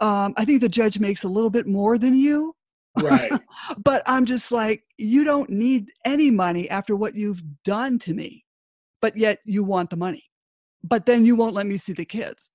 [0.00, 2.54] um, I think the judge makes a little bit more than you.
[2.96, 3.32] Right.
[3.78, 8.44] but I'm just like, you don't need any money after what you've done to me,
[9.00, 10.24] but yet you want the money.
[10.82, 12.48] But then you won't let me see the kids.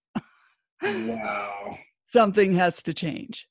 [0.81, 1.77] wow.
[2.11, 3.47] Something has to change.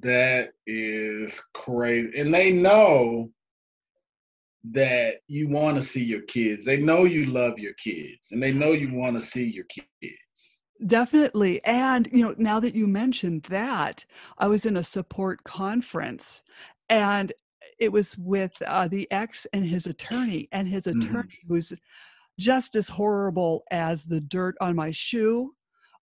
[0.00, 2.18] That is crazy.
[2.18, 3.30] And they know
[4.72, 6.64] that you want to see your kids.
[6.64, 10.23] They know you love your kids and they know you want to see your kids.
[10.86, 11.64] Definitely.
[11.64, 14.04] And, you know, now that you mentioned that,
[14.38, 16.42] I was in a support conference
[16.88, 17.32] and
[17.78, 21.72] it was with uh, the ex and his attorney, and his attorney who's
[22.38, 25.54] just as horrible as the dirt on my shoe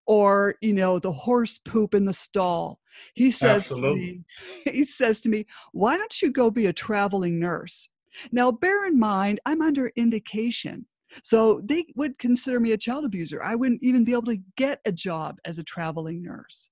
[0.07, 2.81] or, you know, the horse poop in the stall.
[3.15, 4.23] He says to me,
[4.65, 7.89] he says to me, why don't you go be a traveling nurse?
[8.31, 10.87] Now, bear in mind, I'm under indication.
[11.23, 13.43] So they would consider me a child abuser.
[13.43, 16.69] I wouldn't even be able to get a job as a traveling nurse.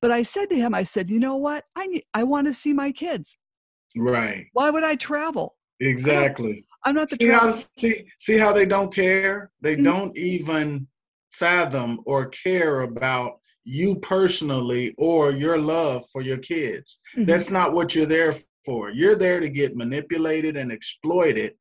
[0.00, 1.64] But I said to him, I said, you know what?
[1.76, 3.36] I need, I want to see my kids.
[3.96, 4.46] Right.
[4.52, 5.56] Why would I travel?
[5.80, 6.64] Exactly.
[6.84, 9.50] I'm not the See how, see, see how they don't care?
[9.60, 9.84] They Mhm.
[9.84, 10.86] don't even
[11.32, 17.00] fathom or care about you personally or your love for your kids.
[17.16, 17.26] Mhm.
[17.26, 18.90] That's not what you're there for.
[18.90, 21.54] You're there to get manipulated and exploited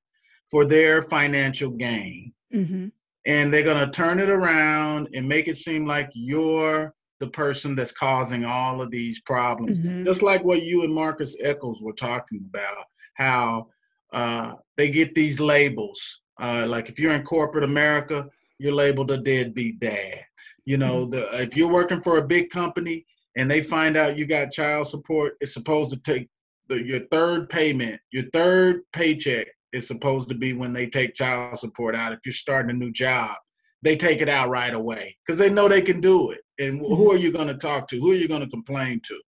[0.50, 2.34] for their financial gain.
[2.54, 2.92] Mhm.
[3.26, 7.76] And they're going to turn it around and make it seem like you're the person
[7.76, 9.80] that's causing all of these problems.
[9.80, 10.06] Mhm.
[10.06, 12.86] Just like what you and Marcus Echols were talking about,
[13.16, 13.70] how
[14.12, 16.22] uh, they get these labels.
[16.40, 20.24] Uh, like if you're in corporate America, you're labeled a deadbeat dad.
[20.66, 23.06] You know, the, if you're working for a big company
[23.38, 26.28] and they find out you got child support, it's supposed to take
[26.70, 31.58] the, your third payment, your third paycheck is supposed to be when they take child
[31.60, 32.14] support out.
[32.14, 33.36] If you're starting a new job,
[33.82, 36.42] they take it out right away because they know they can do it.
[36.60, 38.00] And who are you going to talk to?
[38.00, 39.20] Who are you going to complain to?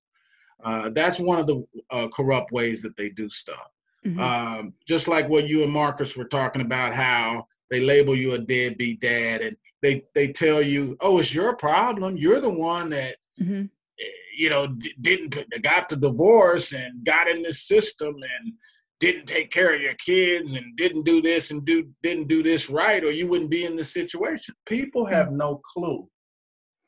[0.63, 3.69] Uh, that's one of the uh, corrupt ways that they do stuff.
[4.05, 4.19] Mhm.
[4.19, 8.39] Um, just like what you and Marcus were talking about, how they label you a
[8.39, 12.17] deadbeat dad, and they they tell you, "Oh, it's your problem.
[12.17, 13.71] You're the one that Mhm.
[14.01, 14.05] eh,
[14.37, 18.53] you know d- didn't got the divorce and got in this system and
[19.01, 22.69] didn't take care of your kids and didn't do this and do didn't do this
[22.71, 26.09] right, or you wouldn't be in this situation." People have no clue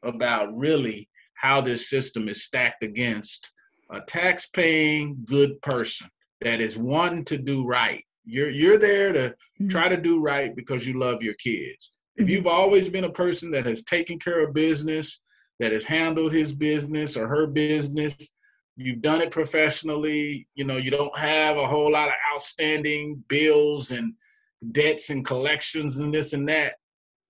[0.03, 3.53] about really how this system is stacked against
[3.90, 6.09] a tax-paying good person
[6.40, 8.05] that is wanting to do right.
[8.25, 9.70] You're you're there to Mhm.
[9.70, 11.92] try to do right because you love your kids.
[12.16, 12.31] If Mhm.
[12.31, 15.20] you've always been a person that has taken care of business,
[15.61, 18.29] that has handled his business or her business,
[18.77, 23.91] you've done it professionally, you know, you don't have a whole lot of outstanding bills
[23.91, 24.15] and
[24.73, 26.75] debts and collections and this and that.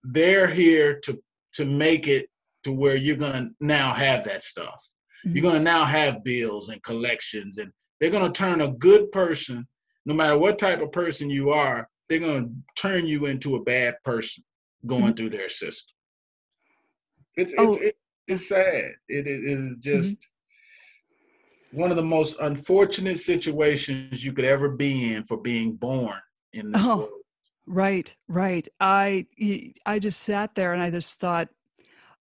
[0.04, 1.22] They're here to
[1.54, 2.28] to make it
[2.64, 4.82] to where you're going to now have that stuff.
[5.26, 5.34] Mhm.
[5.34, 9.12] You're going to now have bills and collections and they're going to turn a good
[9.12, 9.66] person
[10.04, 13.62] no matter what type of person you are, they're going to turn you into a
[13.62, 14.42] bad person
[14.84, 15.94] going through their system.
[17.36, 17.72] It's Oh.
[17.74, 18.92] it's it, it's sad.
[19.08, 20.28] It is it is just
[21.72, 26.18] one of the most unfortunate situations you could ever be in for being born
[26.52, 26.96] in this Oh.
[26.96, 27.10] world.
[27.66, 28.66] Right, right.
[28.80, 29.26] I
[30.00, 31.48] just sat there and I just thought,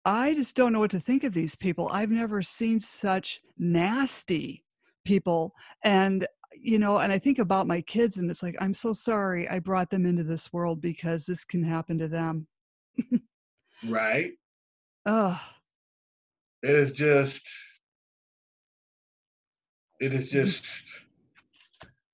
[0.04, 1.88] I just don't know what to think of these people.
[1.92, 4.64] I've never seen such nasty
[5.04, 5.54] people.
[5.82, 9.48] And, you know, and I think about my kids and it's like, I'm so sorry
[9.48, 12.46] I brought them into this world because this can happen to them.
[13.86, 14.32] right.
[15.06, 15.40] Oh.
[16.62, 17.48] It is just,
[20.00, 20.38] it is mm-hmm.
[20.38, 20.66] just,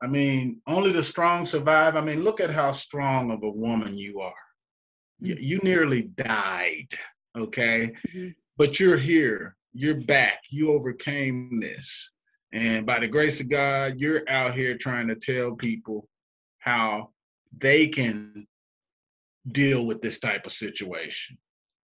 [0.02, 1.96] I mean, only the strong survive.
[1.96, 4.34] I mean, look at how strong of a woman you are.
[5.20, 5.42] You, mm.
[5.42, 6.88] you nearly died
[7.36, 7.92] okay?
[8.08, 8.28] Mm-hmm.
[8.56, 12.10] But you're here, you're back, you overcame this.
[12.52, 16.08] And by the grace of God, you're out here trying to tell people
[16.58, 17.10] how
[17.56, 18.46] they can
[19.52, 21.36] deal with this type of situation,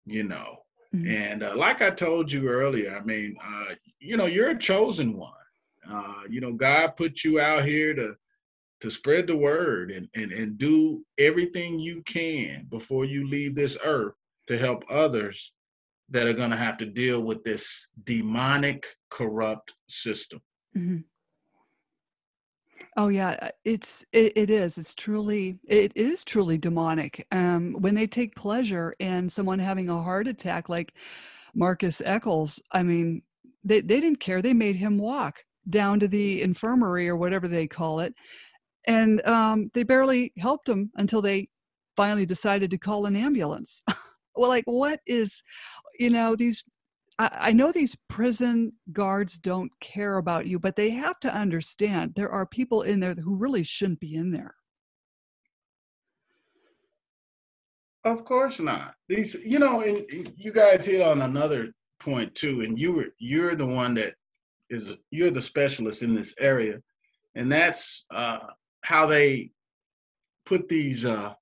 [0.07, 0.59] you know.
[0.95, 1.11] Mm-hmm.
[1.11, 5.17] And uh, like I told you earlier, I mean, uh, you know, you're a chosen
[5.17, 5.33] one.
[5.89, 8.17] Uh, you know, God put you out here to
[8.81, 13.79] to spread the word and, and and do everything you can before you leave this
[13.85, 14.15] earth
[14.49, 15.53] to help others
[16.11, 20.41] that are going to have to deal with this demonic, corrupt system.
[20.77, 20.99] Mm-hmm.
[22.97, 24.77] Oh yeah, uh, it's it, it is.
[24.77, 27.27] It's truly it is truly demonic.
[27.33, 30.93] Um, when they take pleasure in someone having a heart attack, like
[31.55, 33.23] Marcus Echols, I mean,
[33.65, 34.43] they they didn't care.
[34.43, 38.15] They made him walk down to the infirmary or whatever they call it,
[38.87, 41.49] and um, they barely helped him until they
[41.97, 43.83] finally decided to call an ambulance.
[44.37, 45.43] well like what is
[45.99, 46.65] you know these
[47.19, 52.13] I, I know these prison guards don't care about you but they have to understand
[52.15, 54.55] there are people in there who really shouldn't be in there.
[58.05, 58.95] Of course not.
[59.09, 63.55] These you know and you guys hit on another point too and you were you're
[63.55, 64.15] the one that
[64.73, 66.79] is you're the specialist in this area
[67.35, 68.39] and that's uh,
[68.83, 69.51] how they
[70.45, 71.33] put these uh,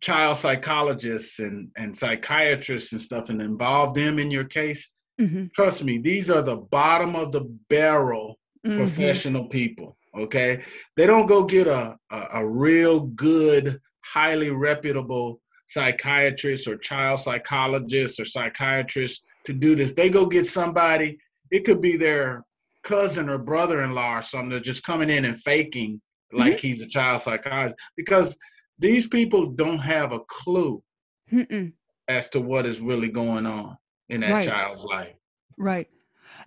[0.00, 5.46] child psychologists and, and psychiatrists and stuff and involve them in your case, mm-hmm.
[5.54, 8.78] trust me, these are the bottom of the barrel mm-hmm.
[8.78, 9.96] professional people.
[10.18, 10.62] Okay.
[10.96, 18.20] They don't go get a, a, a real good, highly reputable psychiatrist or child psychologist
[18.20, 19.94] or psychiatrist to do this.
[19.94, 21.18] They go get somebody,
[21.50, 22.44] it could be their
[22.82, 26.00] cousin or brother in law or something that's just coming in and faking
[26.32, 26.66] like mm-hmm.
[26.66, 28.36] he's a child psychologist because
[28.78, 30.82] these people don't have a clue
[31.30, 31.72] Mm-mm.
[32.08, 33.76] as to what is really going on
[34.08, 34.48] in that right.
[34.48, 35.14] child's life.
[35.58, 35.88] Right.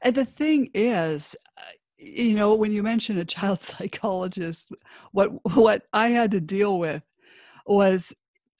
[0.02, 1.62] And the thing is, uh,
[1.98, 4.70] you know, when you mention a child psychologist,
[5.12, 7.04] what what I had to deal with
[7.66, 8.14] was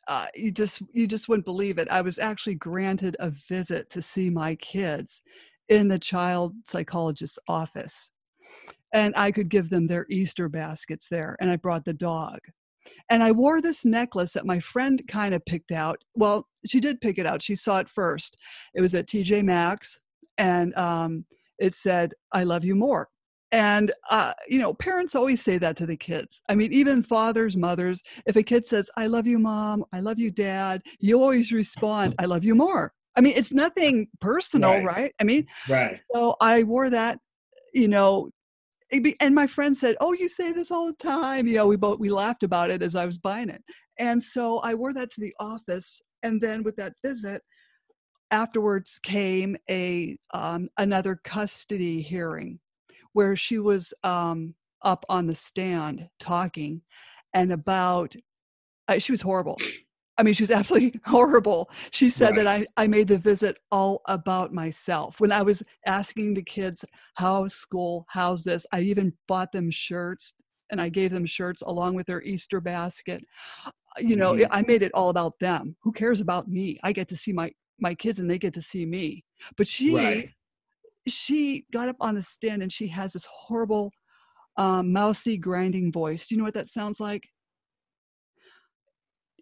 [0.08, 1.88] uh, you just you just wouldn't believe it.
[1.90, 5.22] I was actually granted a visit to see my kids
[5.70, 8.12] in the child psychologist's office,
[8.94, 12.40] and I could give them their Easter baskets there, and I brought the dog.
[13.10, 16.04] And I wore this necklace that my friend kind of picked out.
[16.14, 17.42] Well, she did pick it out.
[17.42, 18.38] She saw it first.
[18.74, 20.00] It was at TJ Maxx,
[20.38, 21.26] and um,
[21.60, 23.10] it said, I love you more.
[23.52, 26.42] And, uh, you know, parents always say that to the kids.
[26.50, 30.20] I mean, even fathers, mothers, if a kid says, I love you, mom, I love
[30.20, 32.92] you, dad, you always respond, I love you more.
[33.16, 34.86] I mean, it's nothing personal, right?
[34.86, 35.16] right?
[35.20, 36.02] I mean, right.
[36.14, 37.20] So I wore that,
[37.74, 38.30] you know,
[39.20, 42.00] and my friend said, "Oh, you say this all the time." You know, we both
[42.00, 43.64] we laughed about it as I was buying it,
[43.98, 46.02] and so I wore that to the office.
[46.24, 47.42] And then with that visit,
[48.32, 52.60] afterwards came a um, another custody hearing,
[53.14, 56.82] where she was um, up on the stand talking,
[57.34, 58.16] and about
[58.88, 59.58] uh, she was horrible.
[60.18, 61.70] I mean, she was absolutely horrible.
[61.92, 62.46] She said right.
[62.46, 62.48] that
[62.78, 65.20] I, I made the visit all about myself.
[65.20, 68.06] When I was asking the kids, how's school?
[68.10, 68.66] How's this?
[68.72, 70.34] I even bought them shirts
[70.72, 73.24] and I gave them shirts along with their Easter basket.
[73.98, 74.52] You know, mm-hmm.
[74.52, 75.76] I made it all about them.
[75.84, 76.80] Who cares about me?
[76.84, 79.24] I get to see my, my kids and they get to see me.
[79.58, 80.30] But she, right.
[81.08, 83.92] she got up on the stand and she has this horrible,
[84.58, 86.28] um, mousy grinding voice.
[86.28, 87.24] Do you know what that sounds like?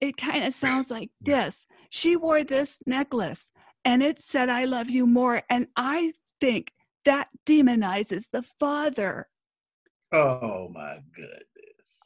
[0.02, 1.66] It kind of sounds like this.
[1.90, 3.50] She wore this necklace
[3.86, 5.44] and it said, I love you more.
[5.50, 6.72] And I think
[7.06, 9.28] that demonizes the father.
[10.12, 11.44] Oh my goodness.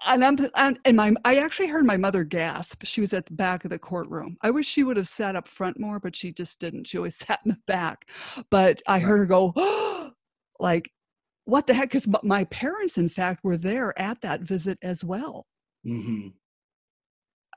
[0.06, 2.84] And I'm, I'm, and my I actually heard my mother gasp.
[2.84, 4.38] She was at the back of the courtroom.
[4.42, 6.88] I wish she would have sat up front more, but she just didn't.
[6.88, 8.08] She always sat in the back.
[8.50, 10.12] But I heard her go, oh,
[10.60, 10.90] like,
[11.46, 11.90] what the heck?
[11.92, 15.48] Because my parents, in fact, were there at that visit as well.
[15.86, 16.30] Mm-hmm.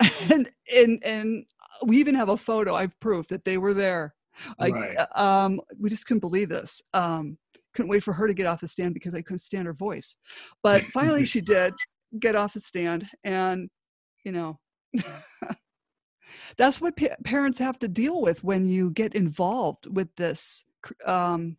[0.31, 1.45] and and and
[1.85, 2.75] we even have a photo.
[2.75, 4.15] I've proof that they were there.
[4.59, 4.97] Like, right.
[4.97, 6.81] Uh, um, we just couldn't believe this.
[6.95, 7.37] Um,
[7.75, 10.17] couldn't wait for her to get off the stand because I couldn't stand her voice.
[10.63, 11.75] But finally, she did
[12.19, 13.71] get off the stand, and
[14.25, 14.59] you know.
[16.57, 20.65] That's what pa- parents have to deal with when you get involved with this
[21.07, 21.57] um,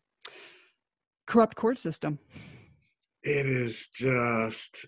[1.27, 2.19] corrupt court system.
[3.23, 4.85] It is just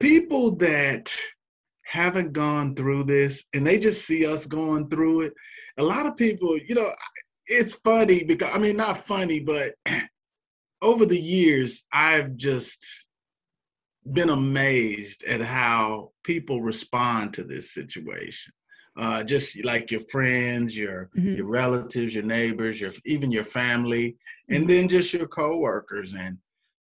[0.00, 1.14] people that
[1.88, 5.32] haven't gone through this and they just see us going through it.
[5.78, 6.90] A lot of people, you know,
[7.46, 9.72] it's funny because I mean, not funny, but
[10.82, 12.84] over the years, I've just
[14.12, 18.52] been amazed at how people respond to this situation.
[18.98, 21.36] Uh, just like your friends, your mm-hmm.
[21.36, 24.16] your relatives, your neighbors, your even your family,
[24.50, 24.68] and mm-hmm.
[24.68, 26.36] then just your coworkers and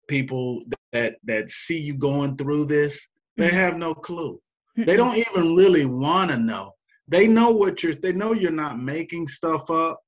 [0.08, 3.08] people that that see you going through this.
[3.38, 3.58] They mm-hmm.
[3.58, 4.40] have no clue.
[4.76, 6.74] They don't even really want to know.
[7.08, 7.94] They know what you're.
[7.94, 10.00] They know you're not making stuff up,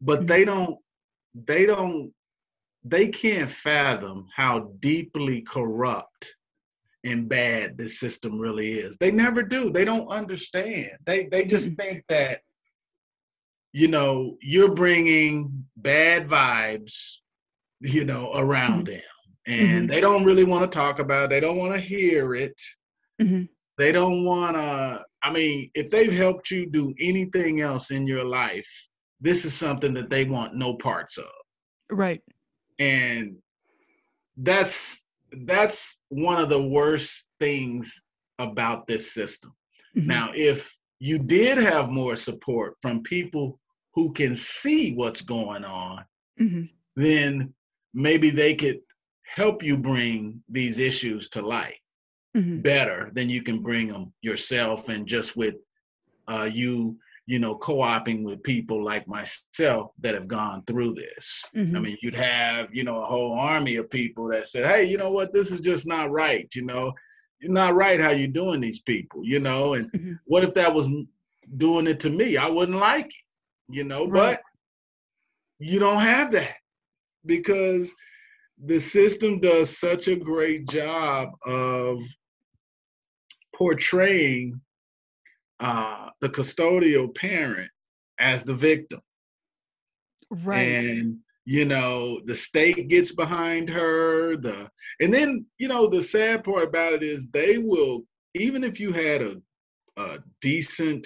[0.00, 0.26] but mm-hmm.
[0.26, 0.76] they don't.
[1.34, 2.12] They don't.
[2.84, 6.34] They can't fathom how deeply corrupt
[7.04, 8.96] and bad this system really is.
[8.98, 9.70] They never do.
[9.70, 10.92] They don't understand.
[11.04, 12.40] They they just think that
[13.72, 17.16] you know you're bringing bad vibes,
[17.80, 18.94] you know, around mm-hmm.
[18.94, 19.02] them,
[19.46, 19.86] and mm-hmm.
[19.86, 21.24] they don't really want to talk about.
[21.24, 21.30] it.
[21.30, 22.60] They don't want to hear it.
[23.20, 23.44] Mm-hmm.
[23.82, 25.04] They don't want to.
[25.24, 28.70] I mean, if they've helped you do anything else in your life,
[29.20, 31.32] this is something that they want no parts of.
[31.90, 32.20] Right.
[32.78, 33.38] And
[34.36, 35.02] that's
[35.32, 37.92] that's one of the worst things
[38.38, 39.52] about this system.
[39.96, 40.06] Mm-hmm.
[40.06, 43.58] Now, if you did have more support from people
[43.94, 46.04] who can see what's going on,
[46.40, 46.66] mm-hmm.
[46.94, 47.52] then
[47.92, 48.78] maybe they could
[49.24, 51.81] help you bring these issues to light
[52.36, 52.60] mm-hmm.
[52.60, 55.54] better than you can bring them yourself and just with
[56.28, 61.76] uh, you you know co-oping with people like myself that have gone through this mm-hmm.
[61.76, 64.98] i mean you'd have you know a whole army of people that said hey you
[64.98, 66.92] know what this is just not right you know
[67.40, 70.14] you're not right how you're doing these people you know and mm-hmm.
[70.24, 70.88] what if that was
[71.56, 73.14] doing it to me i wouldn't like it
[73.68, 74.38] you know right.
[74.38, 74.40] but
[75.60, 76.56] you don't have that
[77.24, 77.94] because
[78.64, 82.00] the system does such a great job of
[83.62, 84.60] portraying
[85.60, 87.70] uh, the custodial parent
[88.18, 89.00] as the victim.
[90.30, 90.62] Right.
[90.62, 94.68] And you know the state gets behind her the
[95.00, 98.02] and then you know the sad part about it is they will
[98.34, 99.34] even if you had a,
[99.96, 101.04] a decent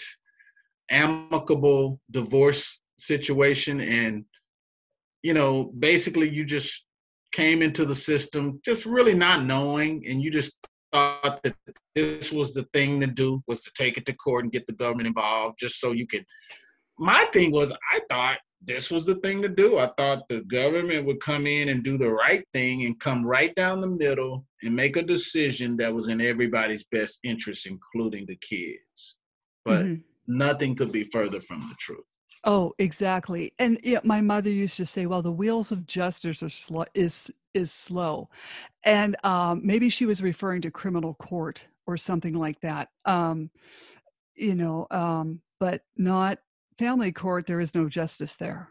[0.90, 4.24] amicable divorce situation and
[5.22, 6.84] you know basically you just
[7.32, 10.54] came into the system just really not knowing and you just
[10.92, 11.54] thought that
[11.94, 14.72] this was the thing to do was to take it to court and get the
[14.72, 16.24] government involved just so you can
[16.98, 21.04] my thing was i thought this was the thing to do i thought the government
[21.04, 24.74] would come in and do the right thing and come right down the middle and
[24.74, 29.18] make a decision that was in everybody's best interest including the kids
[29.64, 30.00] but mm-hmm.
[30.26, 32.04] nothing could be further from the truth
[32.48, 33.52] Oh, exactly.
[33.58, 37.28] And yeah, my mother used to say, "Well, the wheels of justice are slow, is
[37.56, 38.28] is slow,"
[38.84, 42.88] and um, maybe she was referring to criminal court or something like that.
[43.04, 43.50] Um,
[44.34, 46.38] you know, um, but not
[46.78, 47.46] family court.
[47.46, 48.70] There is no justice there.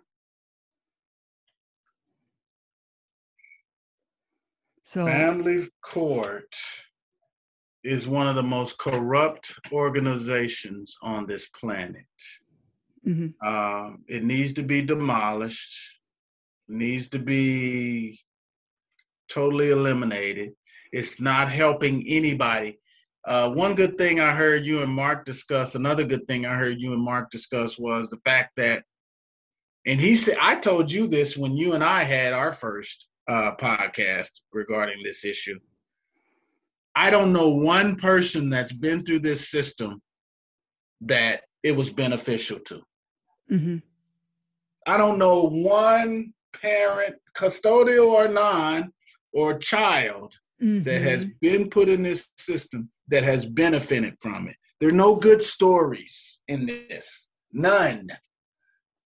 [4.84, 6.56] So family court
[7.84, 12.06] is one of the most corrupt organizations on this planet.
[13.06, 13.28] Mm-hmm.
[13.46, 15.76] Uh, it needs to be demolished,
[16.68, 18.20] needs to be
[19.28, 20.54] totally eliminated.
[20.92, 22.80] It's not helping anybody.
[23.26, 26.80] Uh, one good thing I heard you and Mark discuss, another good thing I heard
[26.80, 28.84] you and Mark discuss was the fact that,
[29.86, 33.56] and he said, I told you this when you and I had our first uh,
[33.60, 35.60] podcast regarding this issue.
[36.96, 40.02] I don't know one person that's been through this system
[41.02, 42.82] that it was beneficial to.
[43.52, 43.78] Mm-hmm.
[44.88, 48.94] I don't know one parent, custodial or non,
[49.36, 50.34] or child
[50.64, 50.82] mm-hmm.
[50.84, 51.38] that has mm-hmm.
[51.42, 54.56] been put in this system that has benefited from it.
[54.80, 58.08] There are no good stories in this, none.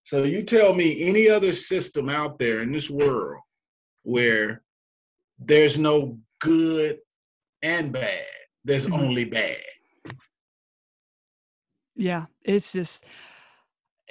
[0.03, 3.41] So you tell me any other system out there in this world
[4.03, 4.61] where
[5.39, 6.99] there's no good
[7.61, 8.25] and bad,
[8.65, 8.93] there's mm-hmm.
[8.93, 9.57] only bad.
[11.95, 13.05] Yeah, it's just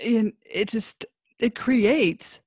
[0.03, 1.07] and it just
[1.39, 2.41] it creates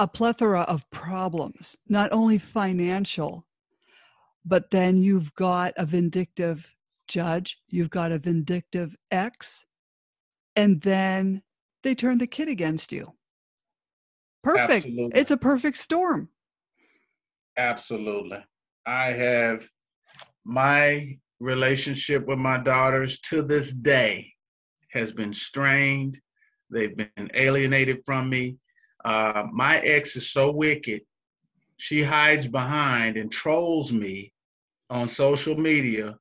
[0.00, 3.46] a plethora of problems not only financial
[4.44, 6.74] but then you've got a vindictive
[7.06, 9.66] judge you've got a vindictive ex
[10.56, 11.42] and then
[11.82, 13.12] they turn the kid against you
[14.42, 15.20] perfect absolutely.
[15.20, 16.28] it's a perfect storm
[17.58, 18.38] absolutely
[18.86, 19.68] i have
[20.44, 24.32] my relationship with my daughters to this day
[24.90, 26.20] has been strained.
[26.70, 28.56] They've been alienated from me.
[29.04, 31.02] Uh, my ex is so wicked.
[31.76, 34.32] She hides behind and trolls me
[34.90, 36.16] on social media,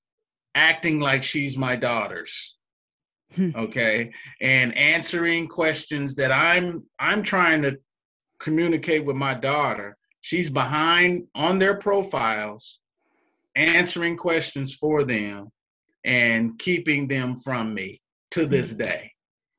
[0.55, 2.55] acting like she's my daughter's.
[3.35, 3.51] Hmm.
[3.55, 4.11] okay,
[4.41, 7.77] and answering questions that I'm I'm trying to
[8.39, 9.95] communicate with my daughter.
[10.21, 12.79] She's behind on their profiles,
[13.55, 15.49] answering questions for them
[16.05, 18.01] and keeping them from me
[18.31, 18.83] to this mm-hmm.
[18.83, 19.11] day.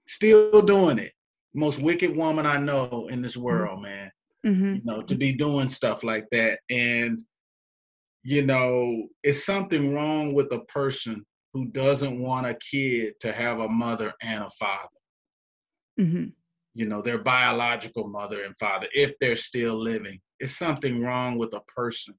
[0.07, 1.13] Still doing it.
[1.55, 3.43] Most wicked woman I know in this mm-hmm.
[3.43, 4.11] world, man.
[4.47, 4.75] Mm-hmm.
[4.77, 6.61] You know, to be doing stuff like that.
[6.71, 7.21] And,
[8.23, 13.59] you know, it's something wrong with a person who doesn't want a kid to have
[13.59, 14.89] a mother and a father.
[15.99, 16.27] Mm-hmm.
[16.75, 20.21] You know, their biological mother and father, if they're still living.
[20.39, 22.15] It's something wrong with a person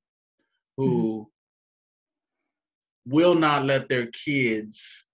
[0.77, 1.27] who
[3.05, 5.05] will not let their kids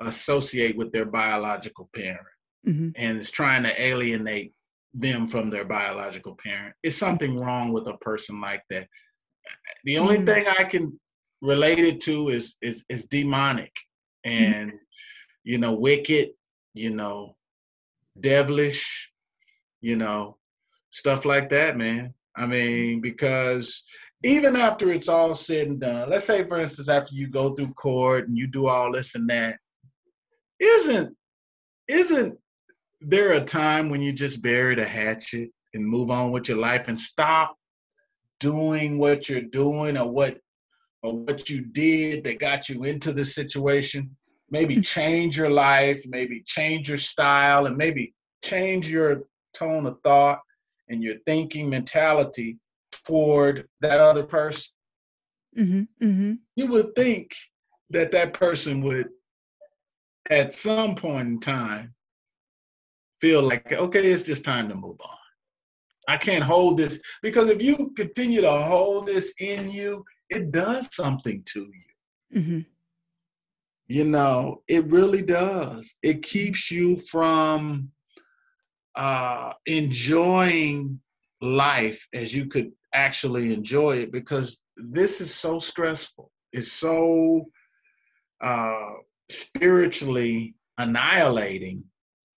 [0.00, 2.26] associate with their biological parent
[2.66, 2.90] mm-hmm.
[2.96, 4.52] and is trying to alienate
[4.94, 6.74] them from their biological parent.
[6.82, 8.86] It's something wrong with a person like that.
[9.84, 10.24] The only mm-hmm.
[10.26, 10.98] thing I can
[11.40, 13.72] relate it to is is is demonic
[14.26, 14.44] mm-hmm.
[14.44, 14.76] and mm-hmm.
[15.44, 16.30] you know wicked,
[16.74, 17.36] you know,
[18.18, 19.10] devilish,
[19.80, 20.36] you know,
[20.90, 22.14] stuff like that, man.
[22.36, 23.84] I mean, because
[24.24, 27.72] even after it's all said and done, let's say, for instance, after you go through
[27.74, 29.58] court and you do all this and that,
[30.60, 31.16] isn't
[31.88, 32.38] isn't
[33.00, 36.88] there a time when you just bury the hatchet and move on with your life
[36.88, 37.56] and stop
[38.40, 40.38] doing what you're doing or what
[41.02, 44.16] or what you did that got you into this situation?
[44.50, 44.80] Maybe hmm.
[44.80, 49.24] change your life, maybe change your style, and maybe change your
[49.54, 50.40] tone of thought
[50.88, 52.58] and your thinking mentality
[53.06, 54.70] toward that other person,
[55.58, 56.32] mm-hmm, mm-hmm.
[56.56, 57.34] you would think
[57.90, 59.08] that that person would,
[60.30, 61.94] at some point in time,
[63.20, 65.16] feel like, okay, it's just time to move on.
[66.08, 70.94] I can't hold this because if you continue to hold this in you, it does
[70.94, 72.40] something to you.
[72.40, 72.60] Mm-hmm.
[73.88, 75.94] You know, it really does.
[76.02, 77.90] It keeps you from
[78.96, 81.00] uh, enjoying
[81.40, 86.30] life as you could actually enjoy it because this is so stressful.
[86.52, 87.46] It's so
[88.42, 88.90] uh,
[89.30, 91.84] spiritually annihilating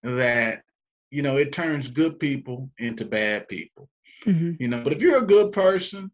[0.04, 0.62] that
[1.12, 3.90] you know it turns good people into bad people.
[4.26, 4.52] Mm-hmm.
[4.60, 6.12] You know, but if you're a good person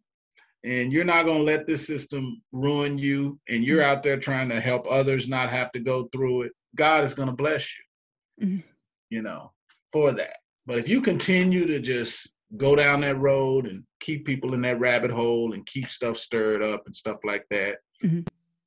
[0.63, 3.91] and you're not going to let this system ruin you and you're mm-hmm.
[3.91, 7.29] out there trying to help others not have to go through it, God is going
[7.29, 8.45] to bless you.
[8.45, 8.67] Mm-hmm.
[9.09, 9.51] You know,
[9.91, 10.37] for that.
[10.65, 14.79] But if you continue to just go down that road and keep people in that
[14.79, 17.77] rabbit hole and keep stuff stirred up and stuff like that.
[18.03, 18.21] Mm-hmm.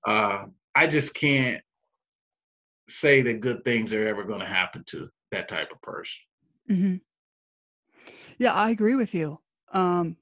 [0.06, 1.62] Uh, I just can't
[2.88, 6.20] say that good things are ever going to happen to that type of person.
[6.70, 6.94] Mm-hmm.
[8.38, 9.38] Yeah, I agree with you.
[9.72, 10.16] Um,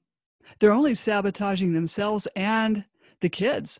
[0.59, 2.85] they're only sabotaging themselves and
[3.21, 3.79] the kids.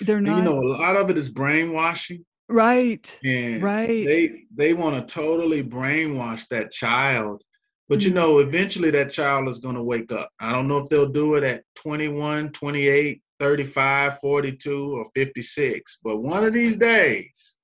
[0.00, 0.38] They're not.
[0.38, 2.24] You know, a lot of it is brainwashing.
[2.48, 3.18] Right.
[3.24, 4.06] And right.
[4.06, 7.42] They they want to totally brainwash that child.
[7.88, 8.08] But mm-hmm.
[8.08, 10.30] you know, eventually that child is going to wake up.
[10.40, 16.18] I don't know if they'll do it at 21, 28, 35, 42 or 56, but
[16.18, 17.56] one of these days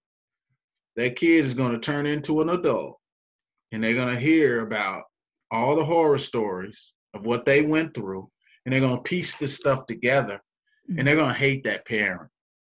[1.00, 2.98] that kid is going to turn into an adult
[3.72, 5.04] and they're going to hear about
[5.50, 8.28] all the horror stories of what they went through
[8.64, 10.40] and they're going to piece this stuff together
[10.96, 12.30] and they're going to hate that parent.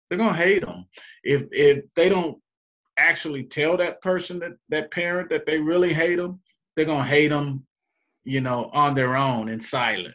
[0.09, 0.87] They're gonna hate them
[1.23, 2.39] if if they don't
[2.99, 6.41] actually tell that person that that parent that they really hate them
[6.75, 7.67] they're gonna hate them
[8.25, 10.15] you know on their own in silent.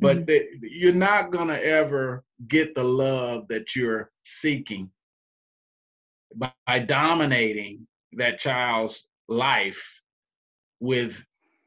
[0.00, 0.24] But mm-hmm.
[0.26, 4.90] they, you're not gonna ever get the love that you're seeking
[6.34, 10.00] by, dominating that child's life
[10.80, 11.24] with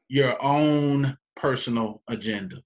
[0.07, 2.57] your own personal agenda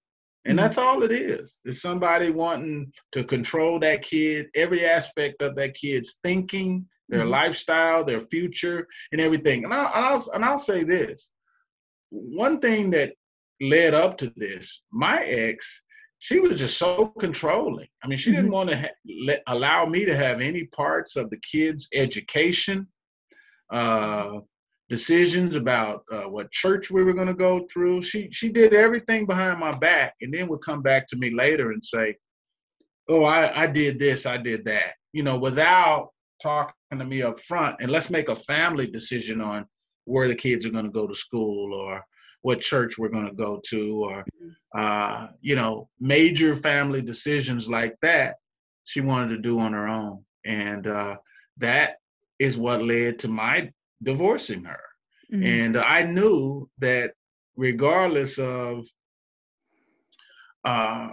[0.45, 0.63] and mm-hmm.
[0.63, 1.57] that's all it is.
[1.65, 7.29] It's somebody wanting to control that kid, every aspect of that kid's thinking, their mm-hmm.
[7.29, 9.65] lifestyle, their future, and everything.
[9.65, 11.31] And I'll, and I'll, and I'll say this
[12.09, 13.13] one thing that
[13.59, 15.81] led up to this, my ex,
[16.19, 17.87] she was just so controlling.
[18.03, 18.37] I mean, she mm-hmm.
[18.37, 22.87] didn't want to ha- let, allow me to have any parts of the kids' education.
[23.69, 24.39] Uh,
[24.89, 28.01] decisions about uh, what church we were going to go through.
[28.01, 31.71] She she did everything behind my back, and then would come back to me later
[31.71, 32.15] and say,
[33.09, 36.09] "Oh, I I did this, I did that," you know, without
[36.41, 37.77] talking to me up front.
[37.79, 39.65] And let's make a family decision on
[40.05, 42.03] where the kids are going to go to school or
[42.45, 44.49] what church we're going to go to or mm-hmm.
[44.81, 48.35] uh, you know major family decisions like that
[48.83, 51.15] she wanted to do on her own and uh,
[51.57, 51.95] that
[52.39, 53.69] is what led to my
[54.03, 54.81] divorcing her.
[55.33, 55.43] Mm-hmm.
[55.43, 57.13] And I knew that
[57.55, 58.85] regardless of
[60.63, 61.09] uh,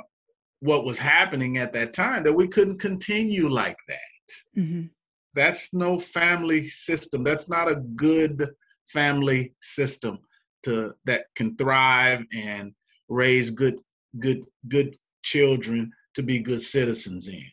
[0.61, 4.61] what was happening at that time, that we couldn't continue like that.
[4.61, 4.87] Mm-hmm.
[5.35, 7.25] That's no family system.
[7.25, 8.51] That's not a good
[8.87, 10.19] family system
[10.65, 12.73] to that can thrive and
[13.09, 13.79] raise good
[14.19, 17.45] good good children to be good citizens in.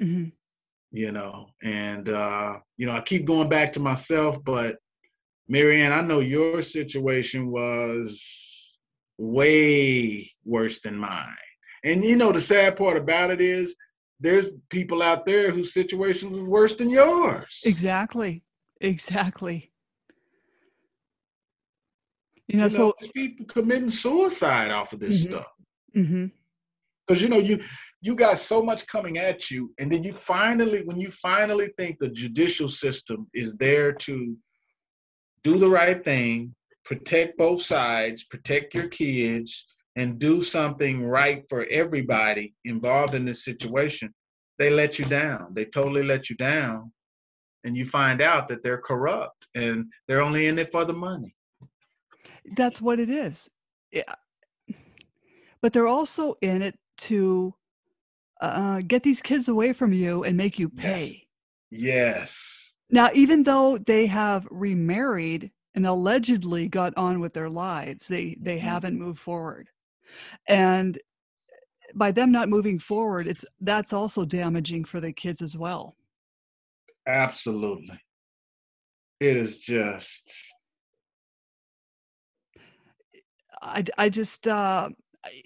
[0.00, 0.28] Mm-hmm.
[0.90, 4.76] You know, and uh, you know, I keep going back to myself, but
[5.50, 8.78] Maryann, I know your situation was
[9.18, 11.34] way worse than mine.
[11.84, 13.74] And you know, the sad part about it is
[14.20, 17.60] there's people out there whose situation was worse than yours.
[17.64, 18.44] Exactly.
[18.80, 19.71] Exactly.
[22.52, 25.32] You know, you know so people committing suicide off of this mm-hmm.
[25.32, 25.52] stuff.
[25.96, 26.26] Mm-hmm
[27.06, 27.62] because you know you
[28.00, 31.98] you got so much coming at you and then you finally when you finally think
[31.98, 34.36] the judicial system is there to
[35.42, 41.66] do the right thing protect both sides protect your kids and do something right for
[41.70, 44.12] everybody involved in this situation
[44.58, 46.92] they let you down they totally let you down
[47.64, 51.34] and you find out that they're corrupt and they're only in it for the money
[52.56, 53.48] that's what it is
[53.92, 54.14] yeah.
[55.60, 57.54] but they're also in it to
[58.40, 61.26] uh, get these kids away from you and make you pay.
[61.70, 61.80] Yes.
[61.80, 62.74] yes.
[62.90, 68.58] Now, even though they have remarried and allegedly got on with their lives, they they
[68.58, 68.68] mm-hmm.
[68.68, 69.68] haven't moved forward,
[70.46, 70.98] and
[71.94, 75.96] by them not moving forward, it's that's also damaging for the kids as well.
[77.06, 77.98] Absolutely,
[79.20, 80.30] it is just.
[83.62, 84.90] I I just uh,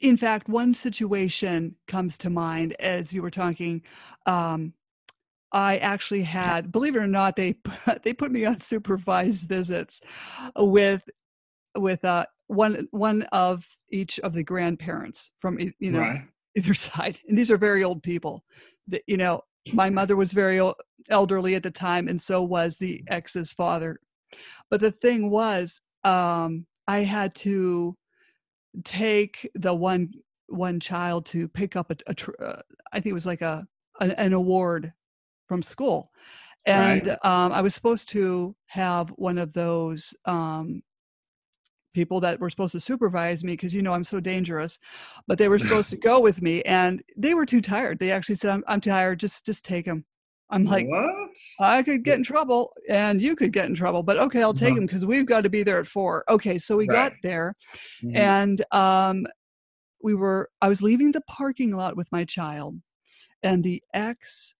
[0.00, 3.82] in fact, one situation comes to mind as you were talking.
[4.24, 4.72] Um,
[5.52, 7.56] I actually had, believe it or not, they
[8.02, 10.00] they put me on supervised visits
[10.56, 11.02] with
[11.76, 16.22] with uh, one one of each of the grandparents from you know right.
[16.56, 18.44] either side, and these are very old people.
[18.88, 19.42] That you know,
[19.72, 20.60] my mother was very
[21.10, 24.00] elderly at the time, and so was the ex's father.
[24.70, 27.96] But the thing was, um, I had to
[28.84, 30.10] take the one
[30.48, 32.62] one child to pick up a, a uh,
[32.92, 33.66] I think it was like a,
[34.00, 34.92] a, an award
[35.48, 36.10] from school,
[36.64, 37.24] and right.
[37.24, 40.82] um, I was supposed to have one of those um,
[41.94, 44.78] people that were supposed to supervise me because you know I'm so dangerous,
[45.26, 47.98] but they were supposed to go with me, and they were too tired.
[47.98, 49.20] They actually said, "I'm, I'm tired.
[49.20, 50.04] Just just take him."
[50.50, 51.30] I'm like, what?
[51.60, 54.70] I could get in trouble and you could get in trouble, but okay, I'll take
[54.70, 54.78] uh-huh.
[54.78, 56.24] him because we've got to be there at four.
[56.28, 56.94] Okay, so we right.
[56.94, 57.54] got there
[58.04, 58.16] mm-hmm.
[58.16, 59.26] and um,
[60.02, 62.76] we were, I was leaving the parking lot with my child
[63.42, 64.54] and the ex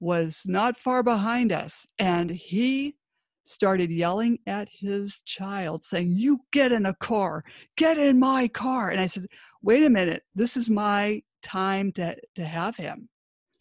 [0.00, 2.96] was not far behind us and he
[3.44, 7.44] started yelling at his child saying you get in a car
[7.76, 9.24] get in my car and i said
[9.62, 13.08] wait a minute this is my time to to have him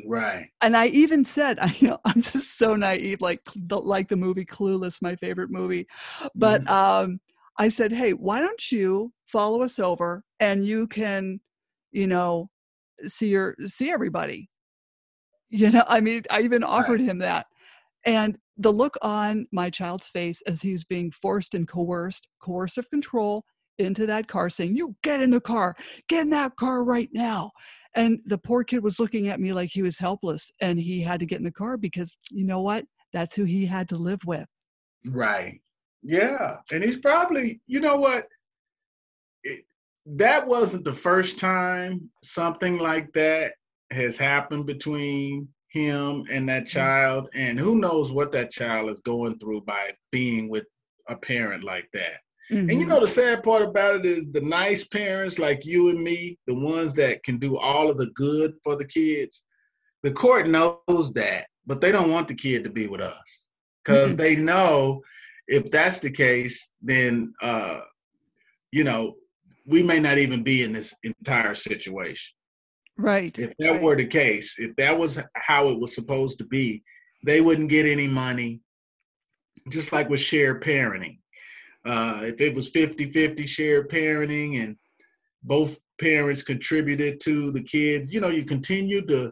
[0.06, 0.50] Right.
[0.62, 4.46] And I even said, I you know, I'm just so naive, like like the movie
[4.46, 5.88] Clueless, my favorite movie.
[6.36, 6.74] But mm-hmm.
[6.74, 7.20] um,
[7.58, 11.40] I said, hey, why don't you follow us over and you can,
[11.92, 12.50] you know,
[13.06, 14.50] see your see everybody.
[15.50, 17.10] You know, I mean, I even offered right.
[17.10, 17.46] him that.
[18.06, 22.90] And the look on my child's face as he was being forced and coerced, coercive
[22.90, 23.44] control
[23.78, 25.76] into that car, saying, You get in the car,
[26.08, 27.52] get in that car right now.
[27.96, 31.20] And the poor kid was looking at me like he was helpless and he had
[31.22, 32.86] to get in the car because you know what?
[33.14, 34.48] That's who he had to live with.
[35.08, 35.62] Right.
[36.04, 36.58] Yeah.
[36.72, 38.28] And he's probably, you know what?
[39.44, 39.66] It,
[40.06, 43.54] that wasn't the first time something like that
[43.92, 46.78] has happened between him and that mm-hmm.
[46.78, 47.30] child.
[47.34, 50.66] And who knows what that child is going through by being with
[51.08, 52.20] a parent like that.
[52.52, 52.70] Mm-hmm.
[52.70, 52.90] And you mm-hmm.
[52.90, 56.54] know the sad part about it is the nice parents like you and me, the
[56.54, 59.44] ones that can do all of the good for the kids,
[60.04, 63.48] the court knows that, but they don't want the kid to be with us
[63.84, 64.18] because mm-hmm.
[64.18, 65.02] they know
[65.48, 67.80] if that's the case, then uh,
[68.72, 69.16] you know
[69.66, 72.36] we may not even be in this entire situation.
[72.98, 73.38] Right.
[73.38, 73.82] If that right.
[73.82, 76.84] were the case, if that was how it was supposed to be,
[77.26, 78.62] they wouldn't get any money.
[79.70, 81.18] Just like with shared parenting
[81.86, 84.76] uh, if it was 50 50 shared parenting and
[85.44, 89.32] both parents contributed to the kids, you know, you continue to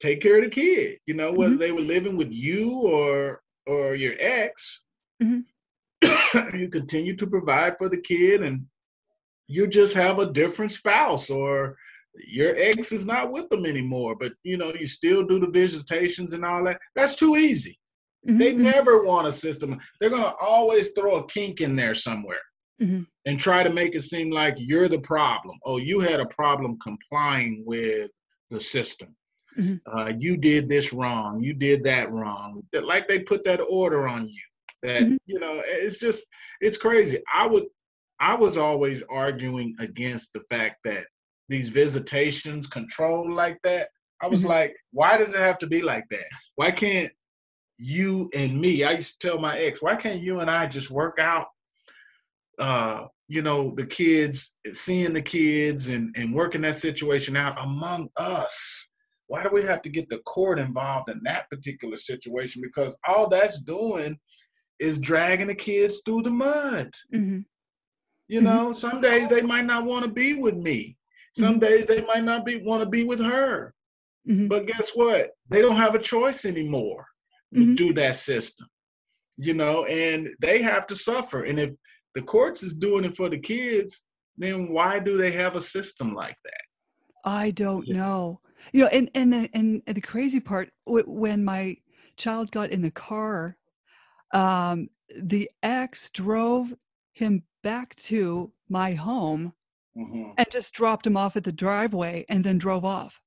[0.00, 1.60] take care of the kid, you know, whether mm-hmm.
[1.60, 4.82] they were living with you or or your ex,
[5.22, 6.56] mm-hmm.
[6.56, 8.66] you continue to provide for the kid and
[9.46, 11.76] you just have a different spouse or
[12.26, 16.32] your ex is not with them anymore, but you know, you still do the visitations
[16.32, 16.80] and all that.
[16.94, 17.78] That's too easy.
[18.26, 18.38] Mm-hmm.
[18.38, 18.62] They mm-hmm.
[18.62, 19.78] never want a system.
[20.00, 22.40] They're gonna always throw a kink in there somewhere
[22.80, 23.02] mm-hmm.
[23.26, 25.58] and try to make it seem like you're the problem.
[25.64, 28.10] Oh, you had a problem complying with
[28.50, 29.14] the system.
[29.58, 29.98] Mm-hmm.
[29.98, 31.40] Uh, you did this wrong.
[31.40, 32.62] You did that wrong.
[32.72, 34.42] Like they put that order on you.
[34.82, 35.16] That mm-hmm.
[35.26, 36.24] you know, it's just
[36.60, 37.22] it's crazy.
[37.32, 37.64] I would,
[38.20, 41.04] I was always arguing against the fact that
[41.48, 43.88] these visitations controlled like that.
[44.22, 44.48] I was mm-hmm.
[44.48, 46.26] like, why does it have to be like that?
[46.56, 47.10] Why can't
[47.78, 48.84] you and me?
[48.84, 51.46] I used to tell my ex, why can't you and I just work out?
[52.58, 58.08] Uh, you know, the kids, seeing the kids and and working that situation out among
[58.16, 58.88] us.
[59.26, 62.62] Why do we have to get the court involved in that particular situation?
[62.62, 64.18] Because all that's doing
[64.78, 66.90] is dragging the kids through the mud.
[67.14, 67.40] Mm-hmm.
[68.28, 68.44] You mm-hmm.
[68.44, 70.96] know, some days they might not want to be with me.
[71.36, 71.60] Some mm-hmm.
[71.60, 73.74] days they might not be want to be with her.
[74.28, 74.48] Mm-hmm.
[74.48, 75.30] But guess what?
[75.48, 77.06] They don't have a choice anymore
[77.62, 77.74] mm-hmm.
[77.74, 78.66] do that system.
[79.36, 81.44] You know, and they have to suffer.
[81.44, 81.70] And if
[82.14, 84.02] the courts is doing it for the kids,
[84.36, 87.30] then why do they have a system like that?
[87.30, 88.40] I don't know.
[88.72, 91.76] You know, and and the, and the crazy part when my
[92.16, 93.56] child got in the car,
[94.32, 94.88] um,
[95.20, 96.72] the ex drove
[97.12, 99.52] him back to my home
[99.96, 100.30] mm-hmm.
[100.36, 103.20] and just dropped him off at the driveway and then drove off.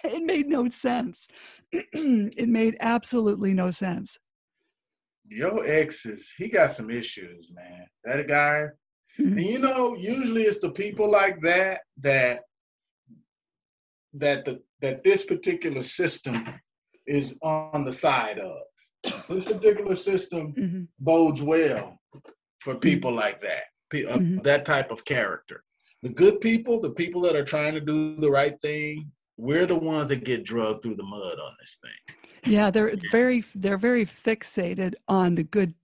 [0.04, 1.28] it made no sense.
[1.72, 4.18] it made absolutely no sense.
[5.28, 7.86] Your ex is he got some issues, man.
[8.04, 8.66] That guy.
[9.18, 9.38] Mm-hmm.
[9.38, 12.40] And you know, usually it's the people like that that
[14.14, 16.44] that the that this particular system
[17.06, 18.56] is on the side of.
[19.28, 20.82] This particular system mm-hmm.
[20.98, 21.98] bodes well
[22.60, 22.80] for mm-hmm.
[22.80, 23.62] people like that,
[23.94, 24.38] uh, mm-hmm.
[24.40, 25.64] that type of character
[26.02, 29.10] the good people, the people that are trying to do the right thing,
[29.40, 32.52] we're the ones that get drugged through the mud on this thing.
[32.52, 35.74] Yeah, they're very they're very fixated on the good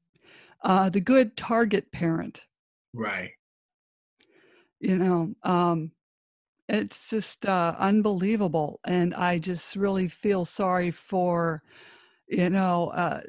[0.63, 2.45] uh the good target parent.
[2.93, 3.31] Right.
[4.81, 5.93] You know, um
[6.69, 11.63] it's just uh unbelievable and I just really feel sorry for
[12.29, 13.21] you know uh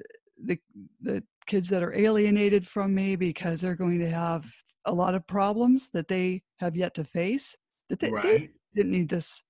[0.44, 0.60] the
[1.02, 4.52] the kids that are alienated from me because they're going to have
[4.86, 7.56] a lot of problems that they have yet to face
[7.90, 8.24] that they, right.
[8.24, 9.42] they didn't need this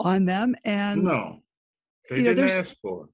[0.00, 1.40] on them and no
[2.08, 3.08] they you know, didn't ask for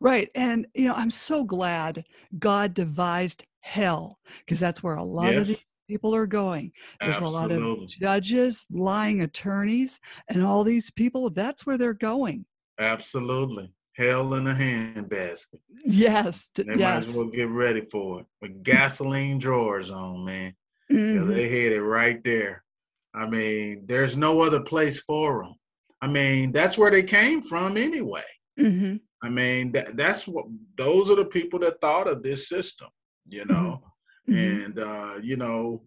[0.00, 2.04] right and you know i'm so glad
[2.38, 5.40] god devised hell because that's where a lot yes.
[5.40, 7.56] of these people are going there's Absolutely.
[7.56, 12.44] a lot of judges lying attorneys and all these people that's where they're going
[12.78, 13.72] Absolutely.
[13.94, 15.60] Hell in a handbasket.
[15.84, 16.48] Yes.
[16.54, 16.78] They yes.
[16.78, 18.26] might as well get ready for it.
[18.40, 20.54] With gasoline drawers on, man.
[20.90, 21.32] Mm-hmm.
[21.32, 22.64] They hit it right there.
[23.14, 25.54] I mean, there's no other place for them.
[26.02, 28.24] I mean, that's where they came from anyway.
[28.60, 28.96] Mm-hmm.
[29.22, 30.46] I mean, that, that's what
[30.76, 32.88] those are the people that thought of this system,
[33.26, 33.82] you know.
[34.28, 34.34] Mm-hmm.
[34.34, 34.64] mm-hmm.
[34.64, 35.82] And uh, you know,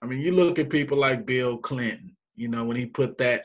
[0.00, 2.16] I mean, you look at people like Bill Clinton.
[2.36, 3.44] You know, when he put that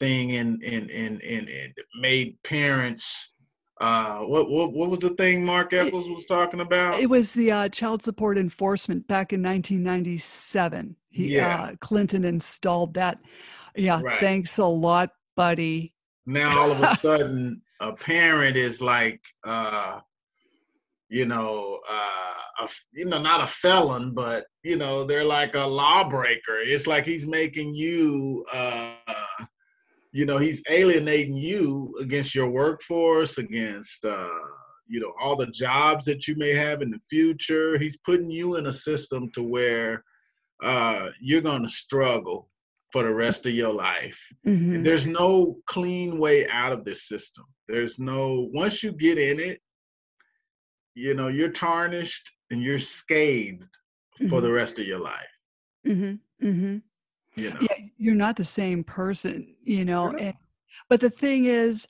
[0.00, 3.32] thing in in in in, in made parents
[3.80, 6.98] uh, what, what what was the thing Mark Echols was talking about?
[6.98, 10.96] It was the uh, child support enforcement back in 1997.
[11.10, 11.62] He, yeah.
[11.62, 13.18] Uh, Clinton installed that.
[13.74, 14.18] Yeah, right.
[14.18, 15.92] thanks a lot, buddy.
[16.26, 20.00] Now all of a sudden, a parent is like, uh,
[21.08, 25.64] you know, uh, a, you know, not a felon, but you know, they're like a
[25.64, 26.58] lawbreaker.
[26.58, 28.44] It's like he's making you.
[28.52, 28.94] Uh,
[30.16, 34.30] you know he's alienating you against your workforce against uh,
[34.88, 38.56] you know all the jobs that you may have in the future he's putting you
[38.56, 40.02] in a system to where
[40.64, 42.48] uh, you're going to struggle
[42.96, 44.82] for the rest of your life mm-hmm.
[44.82, 49.60] there's no clean way out of this system there's no once you get in it
[50.94, 53.68] you know you're tarnished and you're scathed
[54.18, 54.28] mm-hmm.
[54.28, 55.34] for the rest of your life
[55.86, 56.14] mm-hmm.
[56.42, 56.78] mm-hmm
[57.38, 57.58] you know?
[57.60, 60.32] yeah you're not the same person you know and,
[60.88, 61.86] but the thing is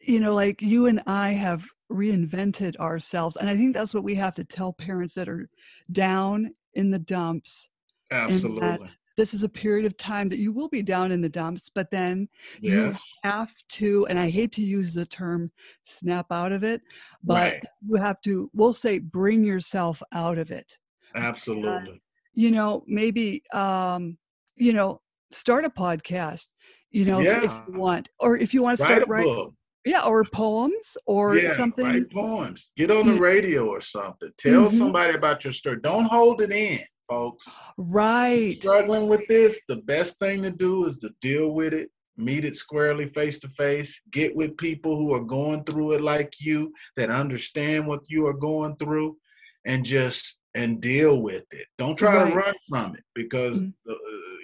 [0.00, 4.14] you know like you and i have reinvented ourselves and i think that's what we
[4.14, 5.48] have to tell parents that are
[5.90, 7.68] down in the dumps
[8.12, 8.88] absolutely
[9.18, 11.90] this is a period of time that you will be down in the dumps but
[11.90, 12.26] then
[12.60, 12.72] yes.
[12.72, 15.50] you have to and i hate to use the term
[15.84, 16.80] snap out of it
[17.22, 17.64] but right.
[17.86, 20.78] you have to we'll say bring yourself out of it
[21.14, 22.00] absolutely and,
[22.32, 24.16] you know maybe um
[24.58, 25.00] you know,
[25.30, 26.46] start a podcast,
[26.90, 27.44] you know, yeah.
[27.44, 29.54] if you want, or if you want to start writing.
[29.84, 31.86] Yeah, or poems or yeah, something.
[31.86, 32.70] Write poems.
[32.76, 34.30] Get on the radio or something.
[34.36, 34.76] Tell mm-hmm.
[34.76, 35.78] somebody about your story.
[35.82, 37.46] Don't hold it in, folks.
[37.76, 38.58] Right.
[38.60, 42.56] struggling with this, the best thing to do is to deal with it meet it
[42.56, 47.10] squarely face to face, get with people who are going through it like you, that
[47.10, 49.16] understand what you are going through,
[49.64, 51.66] and just and deal with it.
[51.78, 52.30] Don't try right.
[52.30, 53.90] to run from it because mm-hmm.
[53.90, 53.94] uh,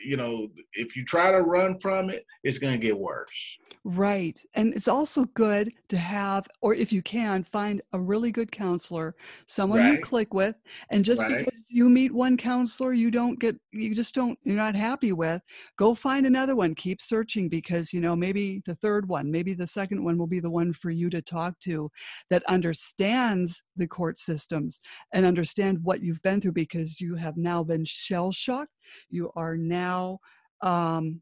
[0.06, 3.58] you know if you try to run from it, it's going to get worse.
[3.86, 4.40] Right.
[4.54, 9.14] And it's also good to have, or if you can, find a really good counselor,
[9.46, 9.92] someone right.
[9.92, 10.56] you click with.
[10.90, 11.44] And just right.
[11.44, 15.42] because you meet one counselor you don't get, you just don't, you're not happy with,
[15.76, 16.74] go find another one.
[16.74, 20.40] Keep searching because, you know, maybe the third one, maybe the second one will be
[20.40, 21.90] the one for you to talk to
[22.30, 24.80] that understands the court systems
[25.12, 28.72] and understand what you've been through because you have now been shell shocked.
[29.10, 30.18] You are now,
[30.60, 31.20] um,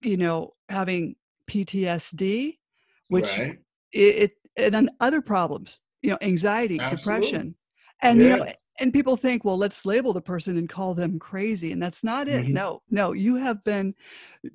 [0.00, 1.16] you know, having
[1.50, 2.58] PTSD,
[3.08, 3.58] which right.
[3.92, 6.96] it, it, and other problems, you know, anxiety, Absolutely.
[6.96, 7.54] depression,
[8.02, 8.24] and yeah.
[8.24, 11.82] you know, and people think, well, let's label the person and call them crazy, and
[11.82, 12.44] that's not it.
[12.44, 12.54] Mm-hmm.
[12.54, 13.94] No, no, you have been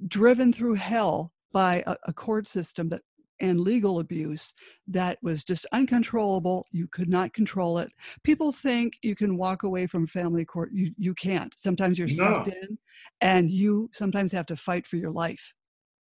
[0.07, 3.01] driven through hell by a, a court system that
[3.39, 4.53] and legal abuse
[4.87, 6.65] that was just uncontrollable.
[6.71, 7.91] You could not control it.
[8.23, 10.71] People think you can walk away from family court.
[10.73, 11.53] You you can't.
[11.57, 12.13] Sometimes you're no.
[12.13, 12.77] sucked in,
[13.21, 15.53] and you sometimes have to fight for your life.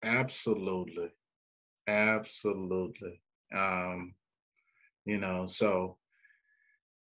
[0.03, 1.09] Absolutely.
[1.87, 3.21] Absolutely.
[3.55, 4.15] Um,
[5.05, 5.97] you know, so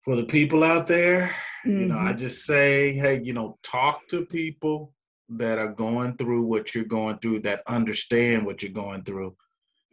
[0.04, 1.36] for the people out there,
[1.66, 1.82] mm-hmm.
[1.82, 2.20] you know, I mm-hmm.
[2.20, 4.94] just say, hey, you know, talk to people
[5.30, 9.36] that are going through what you're going through, that understand what you're going through.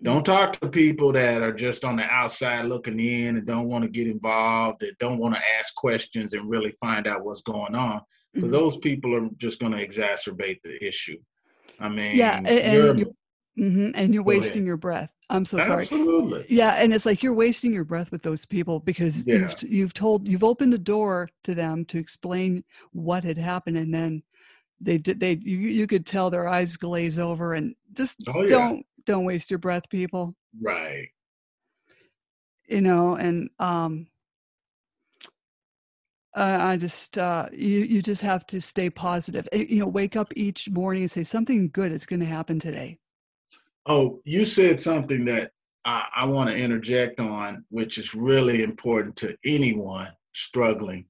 [0.03, 3.85] Don't talk to people that are just on the outside looking in and don't want
[3.85, 7.75] to get involved, that don't want to ask questions and really find out what's going
[7.75, 8.01] on,
[8.33, 8.59] because mm-hmm.
[8.61, 11.19] those people are just going to exacerbate the issue.
[11.79, 13.07] I mean, yeah, and, and you're, you're,
[13.59, 14.67] mm-hmm, and you're wasting ahead.
[14.67, 15.11] your breath.
[15.29, 15.83] I'm so sorry.
[15.83, 16.47] Absolutely.
[16.49, 19.37] Yeah, and it's like you're wasting your breath with those people because yeah.
[19.37, 23.95] you've you've told you've opened a door to them to explain what had happened, and
[23.95, 24.23] then
[24.81, 28.49] they did they you you could tell their eyes glaze over and just oh, yeah.
[28.49, 30.35] don't waste your breath, people.
[30.61, 31.09] Right.
[32.69, 34.07] You know, and um,
[36.37, 39.49] uh, I just uh, you you just have to stay positive.
[39.53, 42.61] Eh, you know, wake up each morning and say something good is going to happen
[42.61, 42.99] today.
[43.87, 45.51] Oh, you said something that
[45.85, 51.07] I, I want to interject on, which is really important to anyone struggling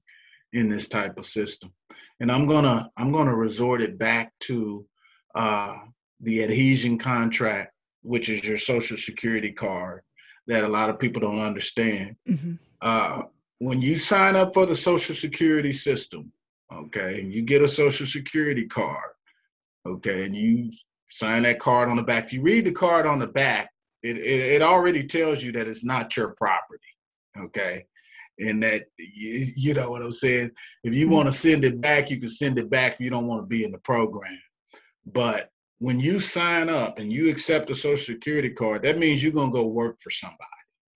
[0.53, 1.71] in this type of system.
[2.19, 4.85] And I'm gonna I'm gonna resort it back to
[5.35, 5.75] uh,
[6.21, 7.70] the adhesion contract,
[8.01, 10.01] which is your social security card
[10.47, 12.15] that a lot of people don't understand.
[12.27, 12.53] Mm-hmm.
[12.81, 13.23] Uh,
[13.59, 16.31] when you sign up for the social security system,
[16.73, 19.11] okay, and you get a social security card,
[19.87, 20.71] okay, and you
[21.09, 22.25] sign that card on the back.
[22.25, 23.69] If you read the card on the back,
[24.01, 26.81] it, it, it already tells you that it's not your property,
[27.37, 27.85] okay?
[28.39, 30.51] And that, you, you know what I'm saying?
[30.83, 33.27] If you want to send it back, you can send it back if you don't
[33.27, 34.39] want to be in the program.
[35.05, 35.49] But
[35.81, 39.51] when you sign up and you accept a social security card, that means you're going
[39.51, 40.39] to go work for somebody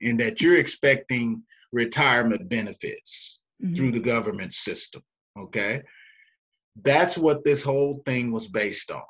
[0.02, 1.44] and that you're expecting–
[1.76, 3.76] retirement benefits mm-hmm.
[3.76, 5.04] through the government system.
[5.38, 5.84] Okay.
[6.82, 9.04] That's what this whole thing was based on.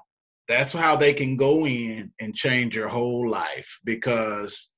[0.48, 4.70] That's how they can go in and change your whole life because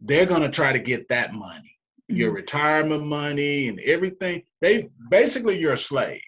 [0.00, 1.78] they're going to try to get that money,
[2.10, 2.16] mm-hmm.
[2.16, 4.42] your retirement money and everything.
[4.60, 6.20] They basically, you're a slave.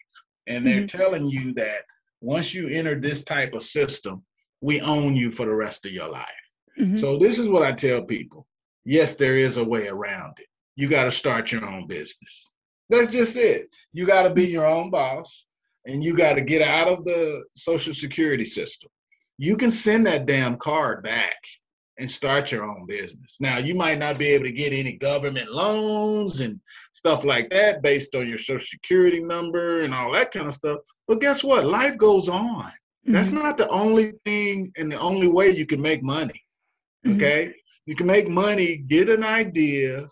[0.47, 0.99] And they're mm-hmm.
[0.99, 1.83] telling you that
[2.21, 4.25] once you enter this type of system,
[4.61, 6.27] we own you for the rest of your life.
[6.79, 6.97] Mm-hmm.
[6.97, 8.47] So, this is what I tell people
[8.85, 10.49] yes, there is a way around it
[10.79, 12.53] you got to start your own business.
[12.89, 13.69] That's just it.
[13.93, 15.45] You got to be your own boss
[15.87, 18.89] and you got to get out of the social security system.
[19.39, 21.35] You can send that damn card back
[21.99, 23.36] and start your own business.
[23.40, 26.61] Now, you might not be able to get any government loans and
[26.92, 30.78] stuff like that based on your social security number and all that kind of stuff.
[31.09, 31.66] But guess what?
[31.66, 32.62] Life goes on.
[32.62, 33.12] Mm-hmm.
[33.12, 36.40] That's not the only thing and the only way you can make money.
[37.05, 37.16] Mm-hmm.
[37.16, 37.44] Okay?
[37.46, 37.53] Mm-hmm.
[37.86, 40.07] You can make money, get an idea,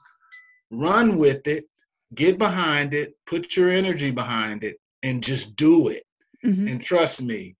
[0.70, 1.66] run with it,
[2.14, 6.05] get behind it, put your energy behind it, and just do it.
[6.45, 6.68] Mm-hmm.
[6.68, 7.55] And trust me,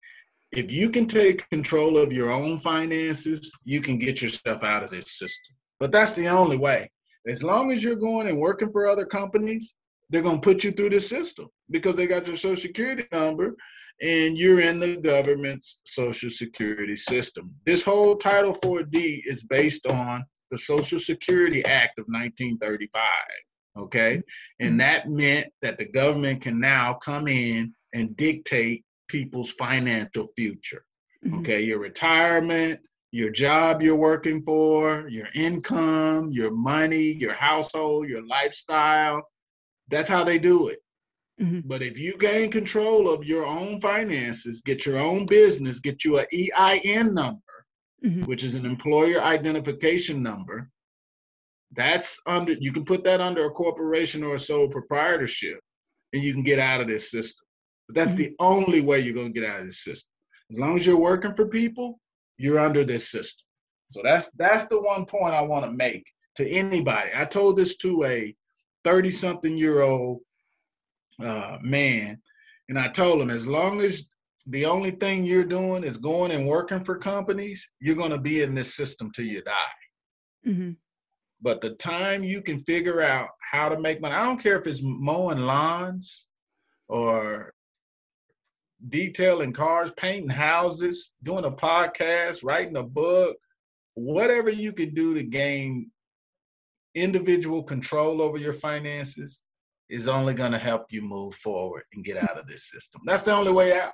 [0.57, 4.91] if you can take control of your own finances, you can get yourself out of
[4.91, 5.55] this system.
[5.79, 6.91] But that's the only way.
[7.29, 9.75] As long as you're going and working for other companies,
[10.09, 13.55] they're going to put you through the system because they got your social security number
[14.01, 17.55] and you're in the government's social security system.
[17.67, 23.03] This whole Title IV-D is based on the Social Security Act of 1935.
[23.79, 24.23] Okay.
[24.61, 24.79] And mm-hmm.
[24.79, 30.85] that meant that the government can now come in and dictate people's financial future.
[31.25, 31.41] Mm-hmm.
[31.41, 31.61] Okay.
[31.63, 32.81] Your retirement,
[33.13, 39.23] your job you're working for, your income, your money, your household, your lifestyle.
[39.89, 40.79] That's how they do it.
[41.41, 41.61] Mm-hmm.
[41.69, 46.19] But if you gain control of your own finances, get your own business, get you
[46.19, 47.41] an EIN number,
[48.05, 48.23] mm-hmm.
[48.23, 50.71] which is an employer identification number,
[51.73, 55.61] that's under you can put that under a corporation or a sole proprietorship
[56.13, 57.46] and you can get out of this system.
[57.89, 58.19] But that's mm-hmm.
[58.19, 60.11] the only way you're going to get out of this system.
[60.51, 62.01] As long as you're working for people,
[62.39, 63.45] you're under this system.
[63.89, 66.05] So that's that's the one point I want to make
[66.37, 67.11] to anybody.
[67.15, 68.35] I told this to a
[68.85, 70.21] 30 something year old
[71.23, 72.21] uh, man,
[72.69, 74.05] and I told him as long as
[74.49, 78.43] the only thing you're doing is going and working for companies, you're going to be
[78.43, 79.53] in this system till you die.
[80.47, 80.71] Mm-hmm.
[81.43, 84.67] But the time you can figure out how to make money, I don't care if
[84.67, 86.27] it's mowing lawns
[86.89, 87.53] or
[88.89, 93.37] detailing cars, painting houses, doing a podcast, writing a book,
[93.95, 95.91] whatever you could do to gain
[96.95, 99.43] individual control over your finances
[99.89, 103.01] is only going to help you move forward and get out of this system.
[103.05, 103.93] That's the only way out.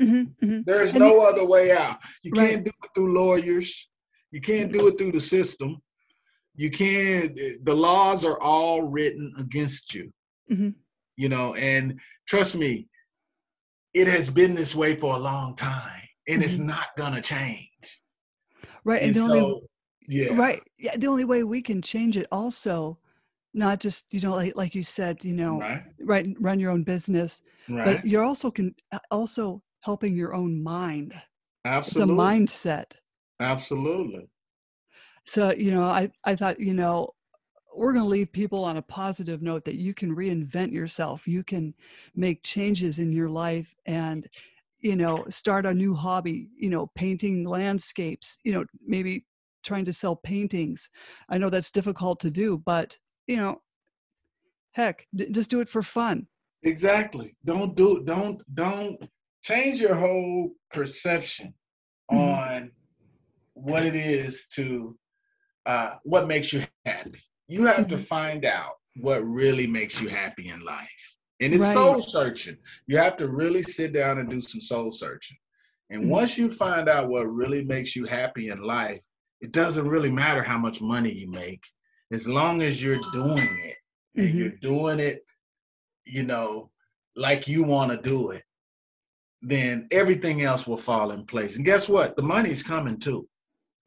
[0.00, 0.60] Mm-hmm, mm-hmm.
[0.64, 1.98] There's and no other way out.
[2.22, 2.50] You right.
[2.50, 3.88] can't do it through lawyers.
[4.30, 5.78] You can't do it through the system.
[6.54, 7.34] You can't.
[7.64, 10.12] The laws are all written against you.
[10.50, 10.70] Mm-hmm.
[11.16, 12.88] You know, and trust me,
[13.96, 16.66] it has been this way for a long time, and it's mm-hmm.
[16.66, 17.70] not gonna change.
[18.84, 19.60] Right, and, and the so, only
[20.06, 22.98] yeah, right, yeah, the only way we can change it also
[23.54, 26.82] not just you know like like you said you know right, right run your own
[26.82, 27.40] business
[27.70, 27.84] right.
[27.86, 31.14] but you're also can uh, also helping your own mind
[31.64, 32.84] absolutely it's a mindset
[33.40, 34.28] absolutely
[35.24, 37.08] so you know i i thought you know
[37.76, 41.42] we're going to leave people on a positive note that you can reinvent yourself you
[41.42, 41.74] can
[42.14, 44.28] make changes in your life and
[44.80, 49.24] you know start a new hobby you know painting landscapes you know maybe
[49.62, 50.90] trying to sell paintings
[51.28, 52.96] i know that's difficult to do but
[53.26, 53.60] you know,
[54.72, 56.26] heck, d- just do it for fun.
[56.62, 57.36] Exactly.
[57.44, 58.98] Don't do don't don't
[59.42, 61.54] change your whole perception
[62.10, 62.18] mm-hmm.
[62.18, 62.70] on
[63.54, 64.96] what it is to
[65.66, 67.22] uh, what makes you happy.
[67.48, 67.90] You have mm-hmm.
[67.90, 71.16] to find out what really makes you happy in life.
[71.40, 71.74] And it's right.
[71.74, 72.56] soul searching.
[72.86, 75.36] You have to really sit down and do some soul searching.
[75.90, 76.10] And mm-hmm.
[76.10, 79.02] once you find out what really makes you happy in life,
[79.40, 81.62] it doesn't really matter how much money you make
[82.12, 83.76] as long as you're doing it
[84.14, 84.38] and mm-hmm.
[84.38, 85.24] you're doing it,
[86.04, 86.70] you know,
[87.16, 88.42] like you want to do it,
[89.42, 91.56] then everything else will fall in place.
[91.56, 92.16] And guess what?
[92.16, 93.28] The money's coming too.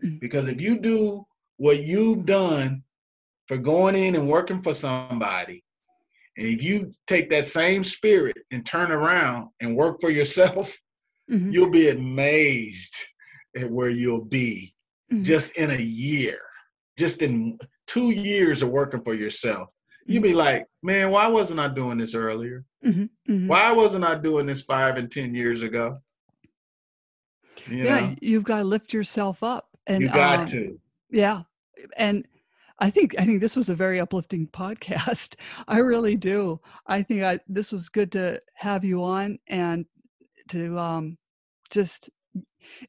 [0.03, 0.17] Mm-hmm.
[0.19, 1.25] Because if you do
[1.57, 2.83] what you've done
[3.49, 5.63] for going in and working for somebody,
[6.37, 10.77] and if you take that same spirit and turn around and work for yourself,
[11.29, 11.51] mm-hmm.
[11.51, 12.95] you'll be amazed
[13.57, 14.73] at where you'll be
[15.11, 15.23] mm-hmm.
[15.23, 16.39] just in a year.
[16.95, 19.69] Just in two years of working for yourself,
[20.05, 22.63] you'd be like, man, why wasn't I doing this earlier?
[22.85, 23.47] Mm-hmm, mm-hmm.
[23.47, 25.97] Why wasn't I doing this five and 10 years ago?
[27.67, 28.15] You yeah, know?
[28.21, 29.69] you've got to lift yourself up.
[29.87, 30.79] And you got um, to.
[31.09, 31.43] Yeah.
[31.97, 32.27] And
[32.79, 35.35] I think I think this was a very uplifting podcast.
[35.67, 36.59] I really do.
[36.87, 39.85] I think I, this was good to have you on and
[40.49, 41.17] to um,
[41.69, 42.09] just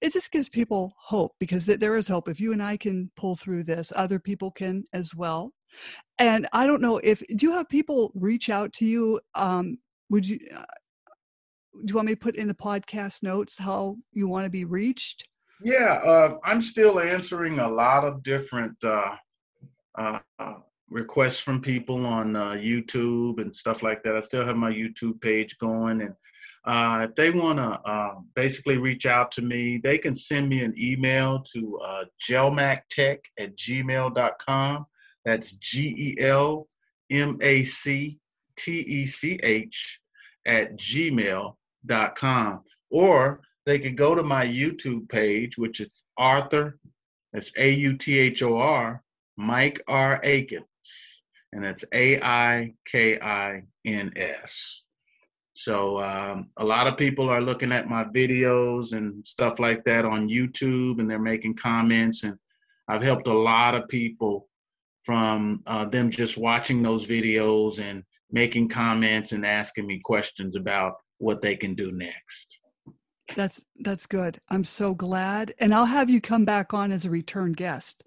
[0.01, 2.29] it just gives people hope because there is hope.
[2.29, 5.53] If you and I can pull through this, other people can as well.
[6.19, 9.21] And I don't know if do you have people reach out to you?
[9.35, 9.79] Um,
[10.09, 10.39] would you?
[10.55, 10.65] Uh,
[11.73, 14.65] do you want me to put in the podcast notes how you want to be
[14.65, 15.27] reached?
[15.63, 19.15] Yeah, uh, I'm still answering a lot of different uh,
[19.97, 20.19] uh,
[20.89, 24.17] requests from people on uh, YouTube and stuff like that.
[24.17, 26.15] I still have my YouTube page going, and
[26.65, 30.63] uh, if they want to uh, basically reach out to me, they can send me
[30.63, 34.87] an email to uh, gelmactech at gmail.com.
[35.25, 36.69] That's G E L
[37.11, 38.19] M A C
[38.57, 40.01] T E C H
[40.47, 42.63] at gmail.com.
[42.91, 46.79] Or they could go to my YouTube page, which is Author,
[47.33, 49.03] that's A U T H O R,
[49.37, 50.21] Mike R.
[50.25, 50.65] Aikins,
[51.53, 54.83] and that's A I K I N S.
[55.55, 60.05] So um, a lot of people are looking at my videos and stuff like that
[60.07, 62.23] on YouTube, and they're making comments.
[62.23, 62.37] And
[62.89, 64.49] I've helped a lot of people
[65.03, 70.95] from uh, them just watching those videos and making comments and asking me questions about
[71.19, 72.59] what they can do next.
[73.37, 74.41] That's that's good.
[74.49, 78.03] I'm so glad, and I'll have you come back on as a return guest.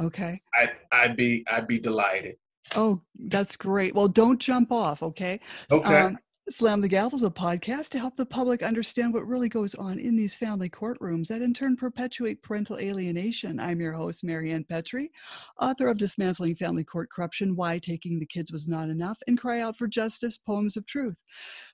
[0.00, 0.40] Okay.
[0.54, 2.36] I I'd be I'd be delighted.
[2.76, 3.94] Oh, that's great.
[3.94, 5.40] Well, don't jump off, okay?
[5.70, 6.00] Okay.
[6.00, 6.18] Um,
[6.50, 10.00] Slam the Gavel is a podcast to help the public understand what really goes on
[10.00, 13.60] in these family courtrooms that in turn perpetuate parental alienation.
[13.60, 15.12] I'm your host, Maryann Petri,
[15.60, 19.60] author of Dismantling Family Court Corruption Why Taking the Kids Was Not Enough and Cry
[19.60, 21.16] Out for Justice Poems of Truth.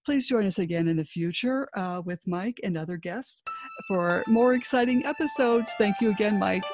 [0.05, 3.43] Please join us again in the future uh, with Mike and other guests
[3.89, 5.73] for more exciting episodes.
[5.79, 6.65] Thank you again, Mike.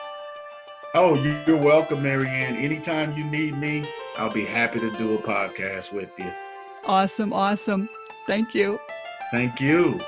[0.95, 2.55] Oh, you're welcome, Maryann.
[2.55, 3.88] Anytime you need me,
[4.18, 6.30] I'll be happy to do a podcast with you.
[6.84, 7.32] Awesome.
[7.32, 7.88] Awesome.
[8.26, 8.78] Thank you.
[9.30, 9.99] Thank you.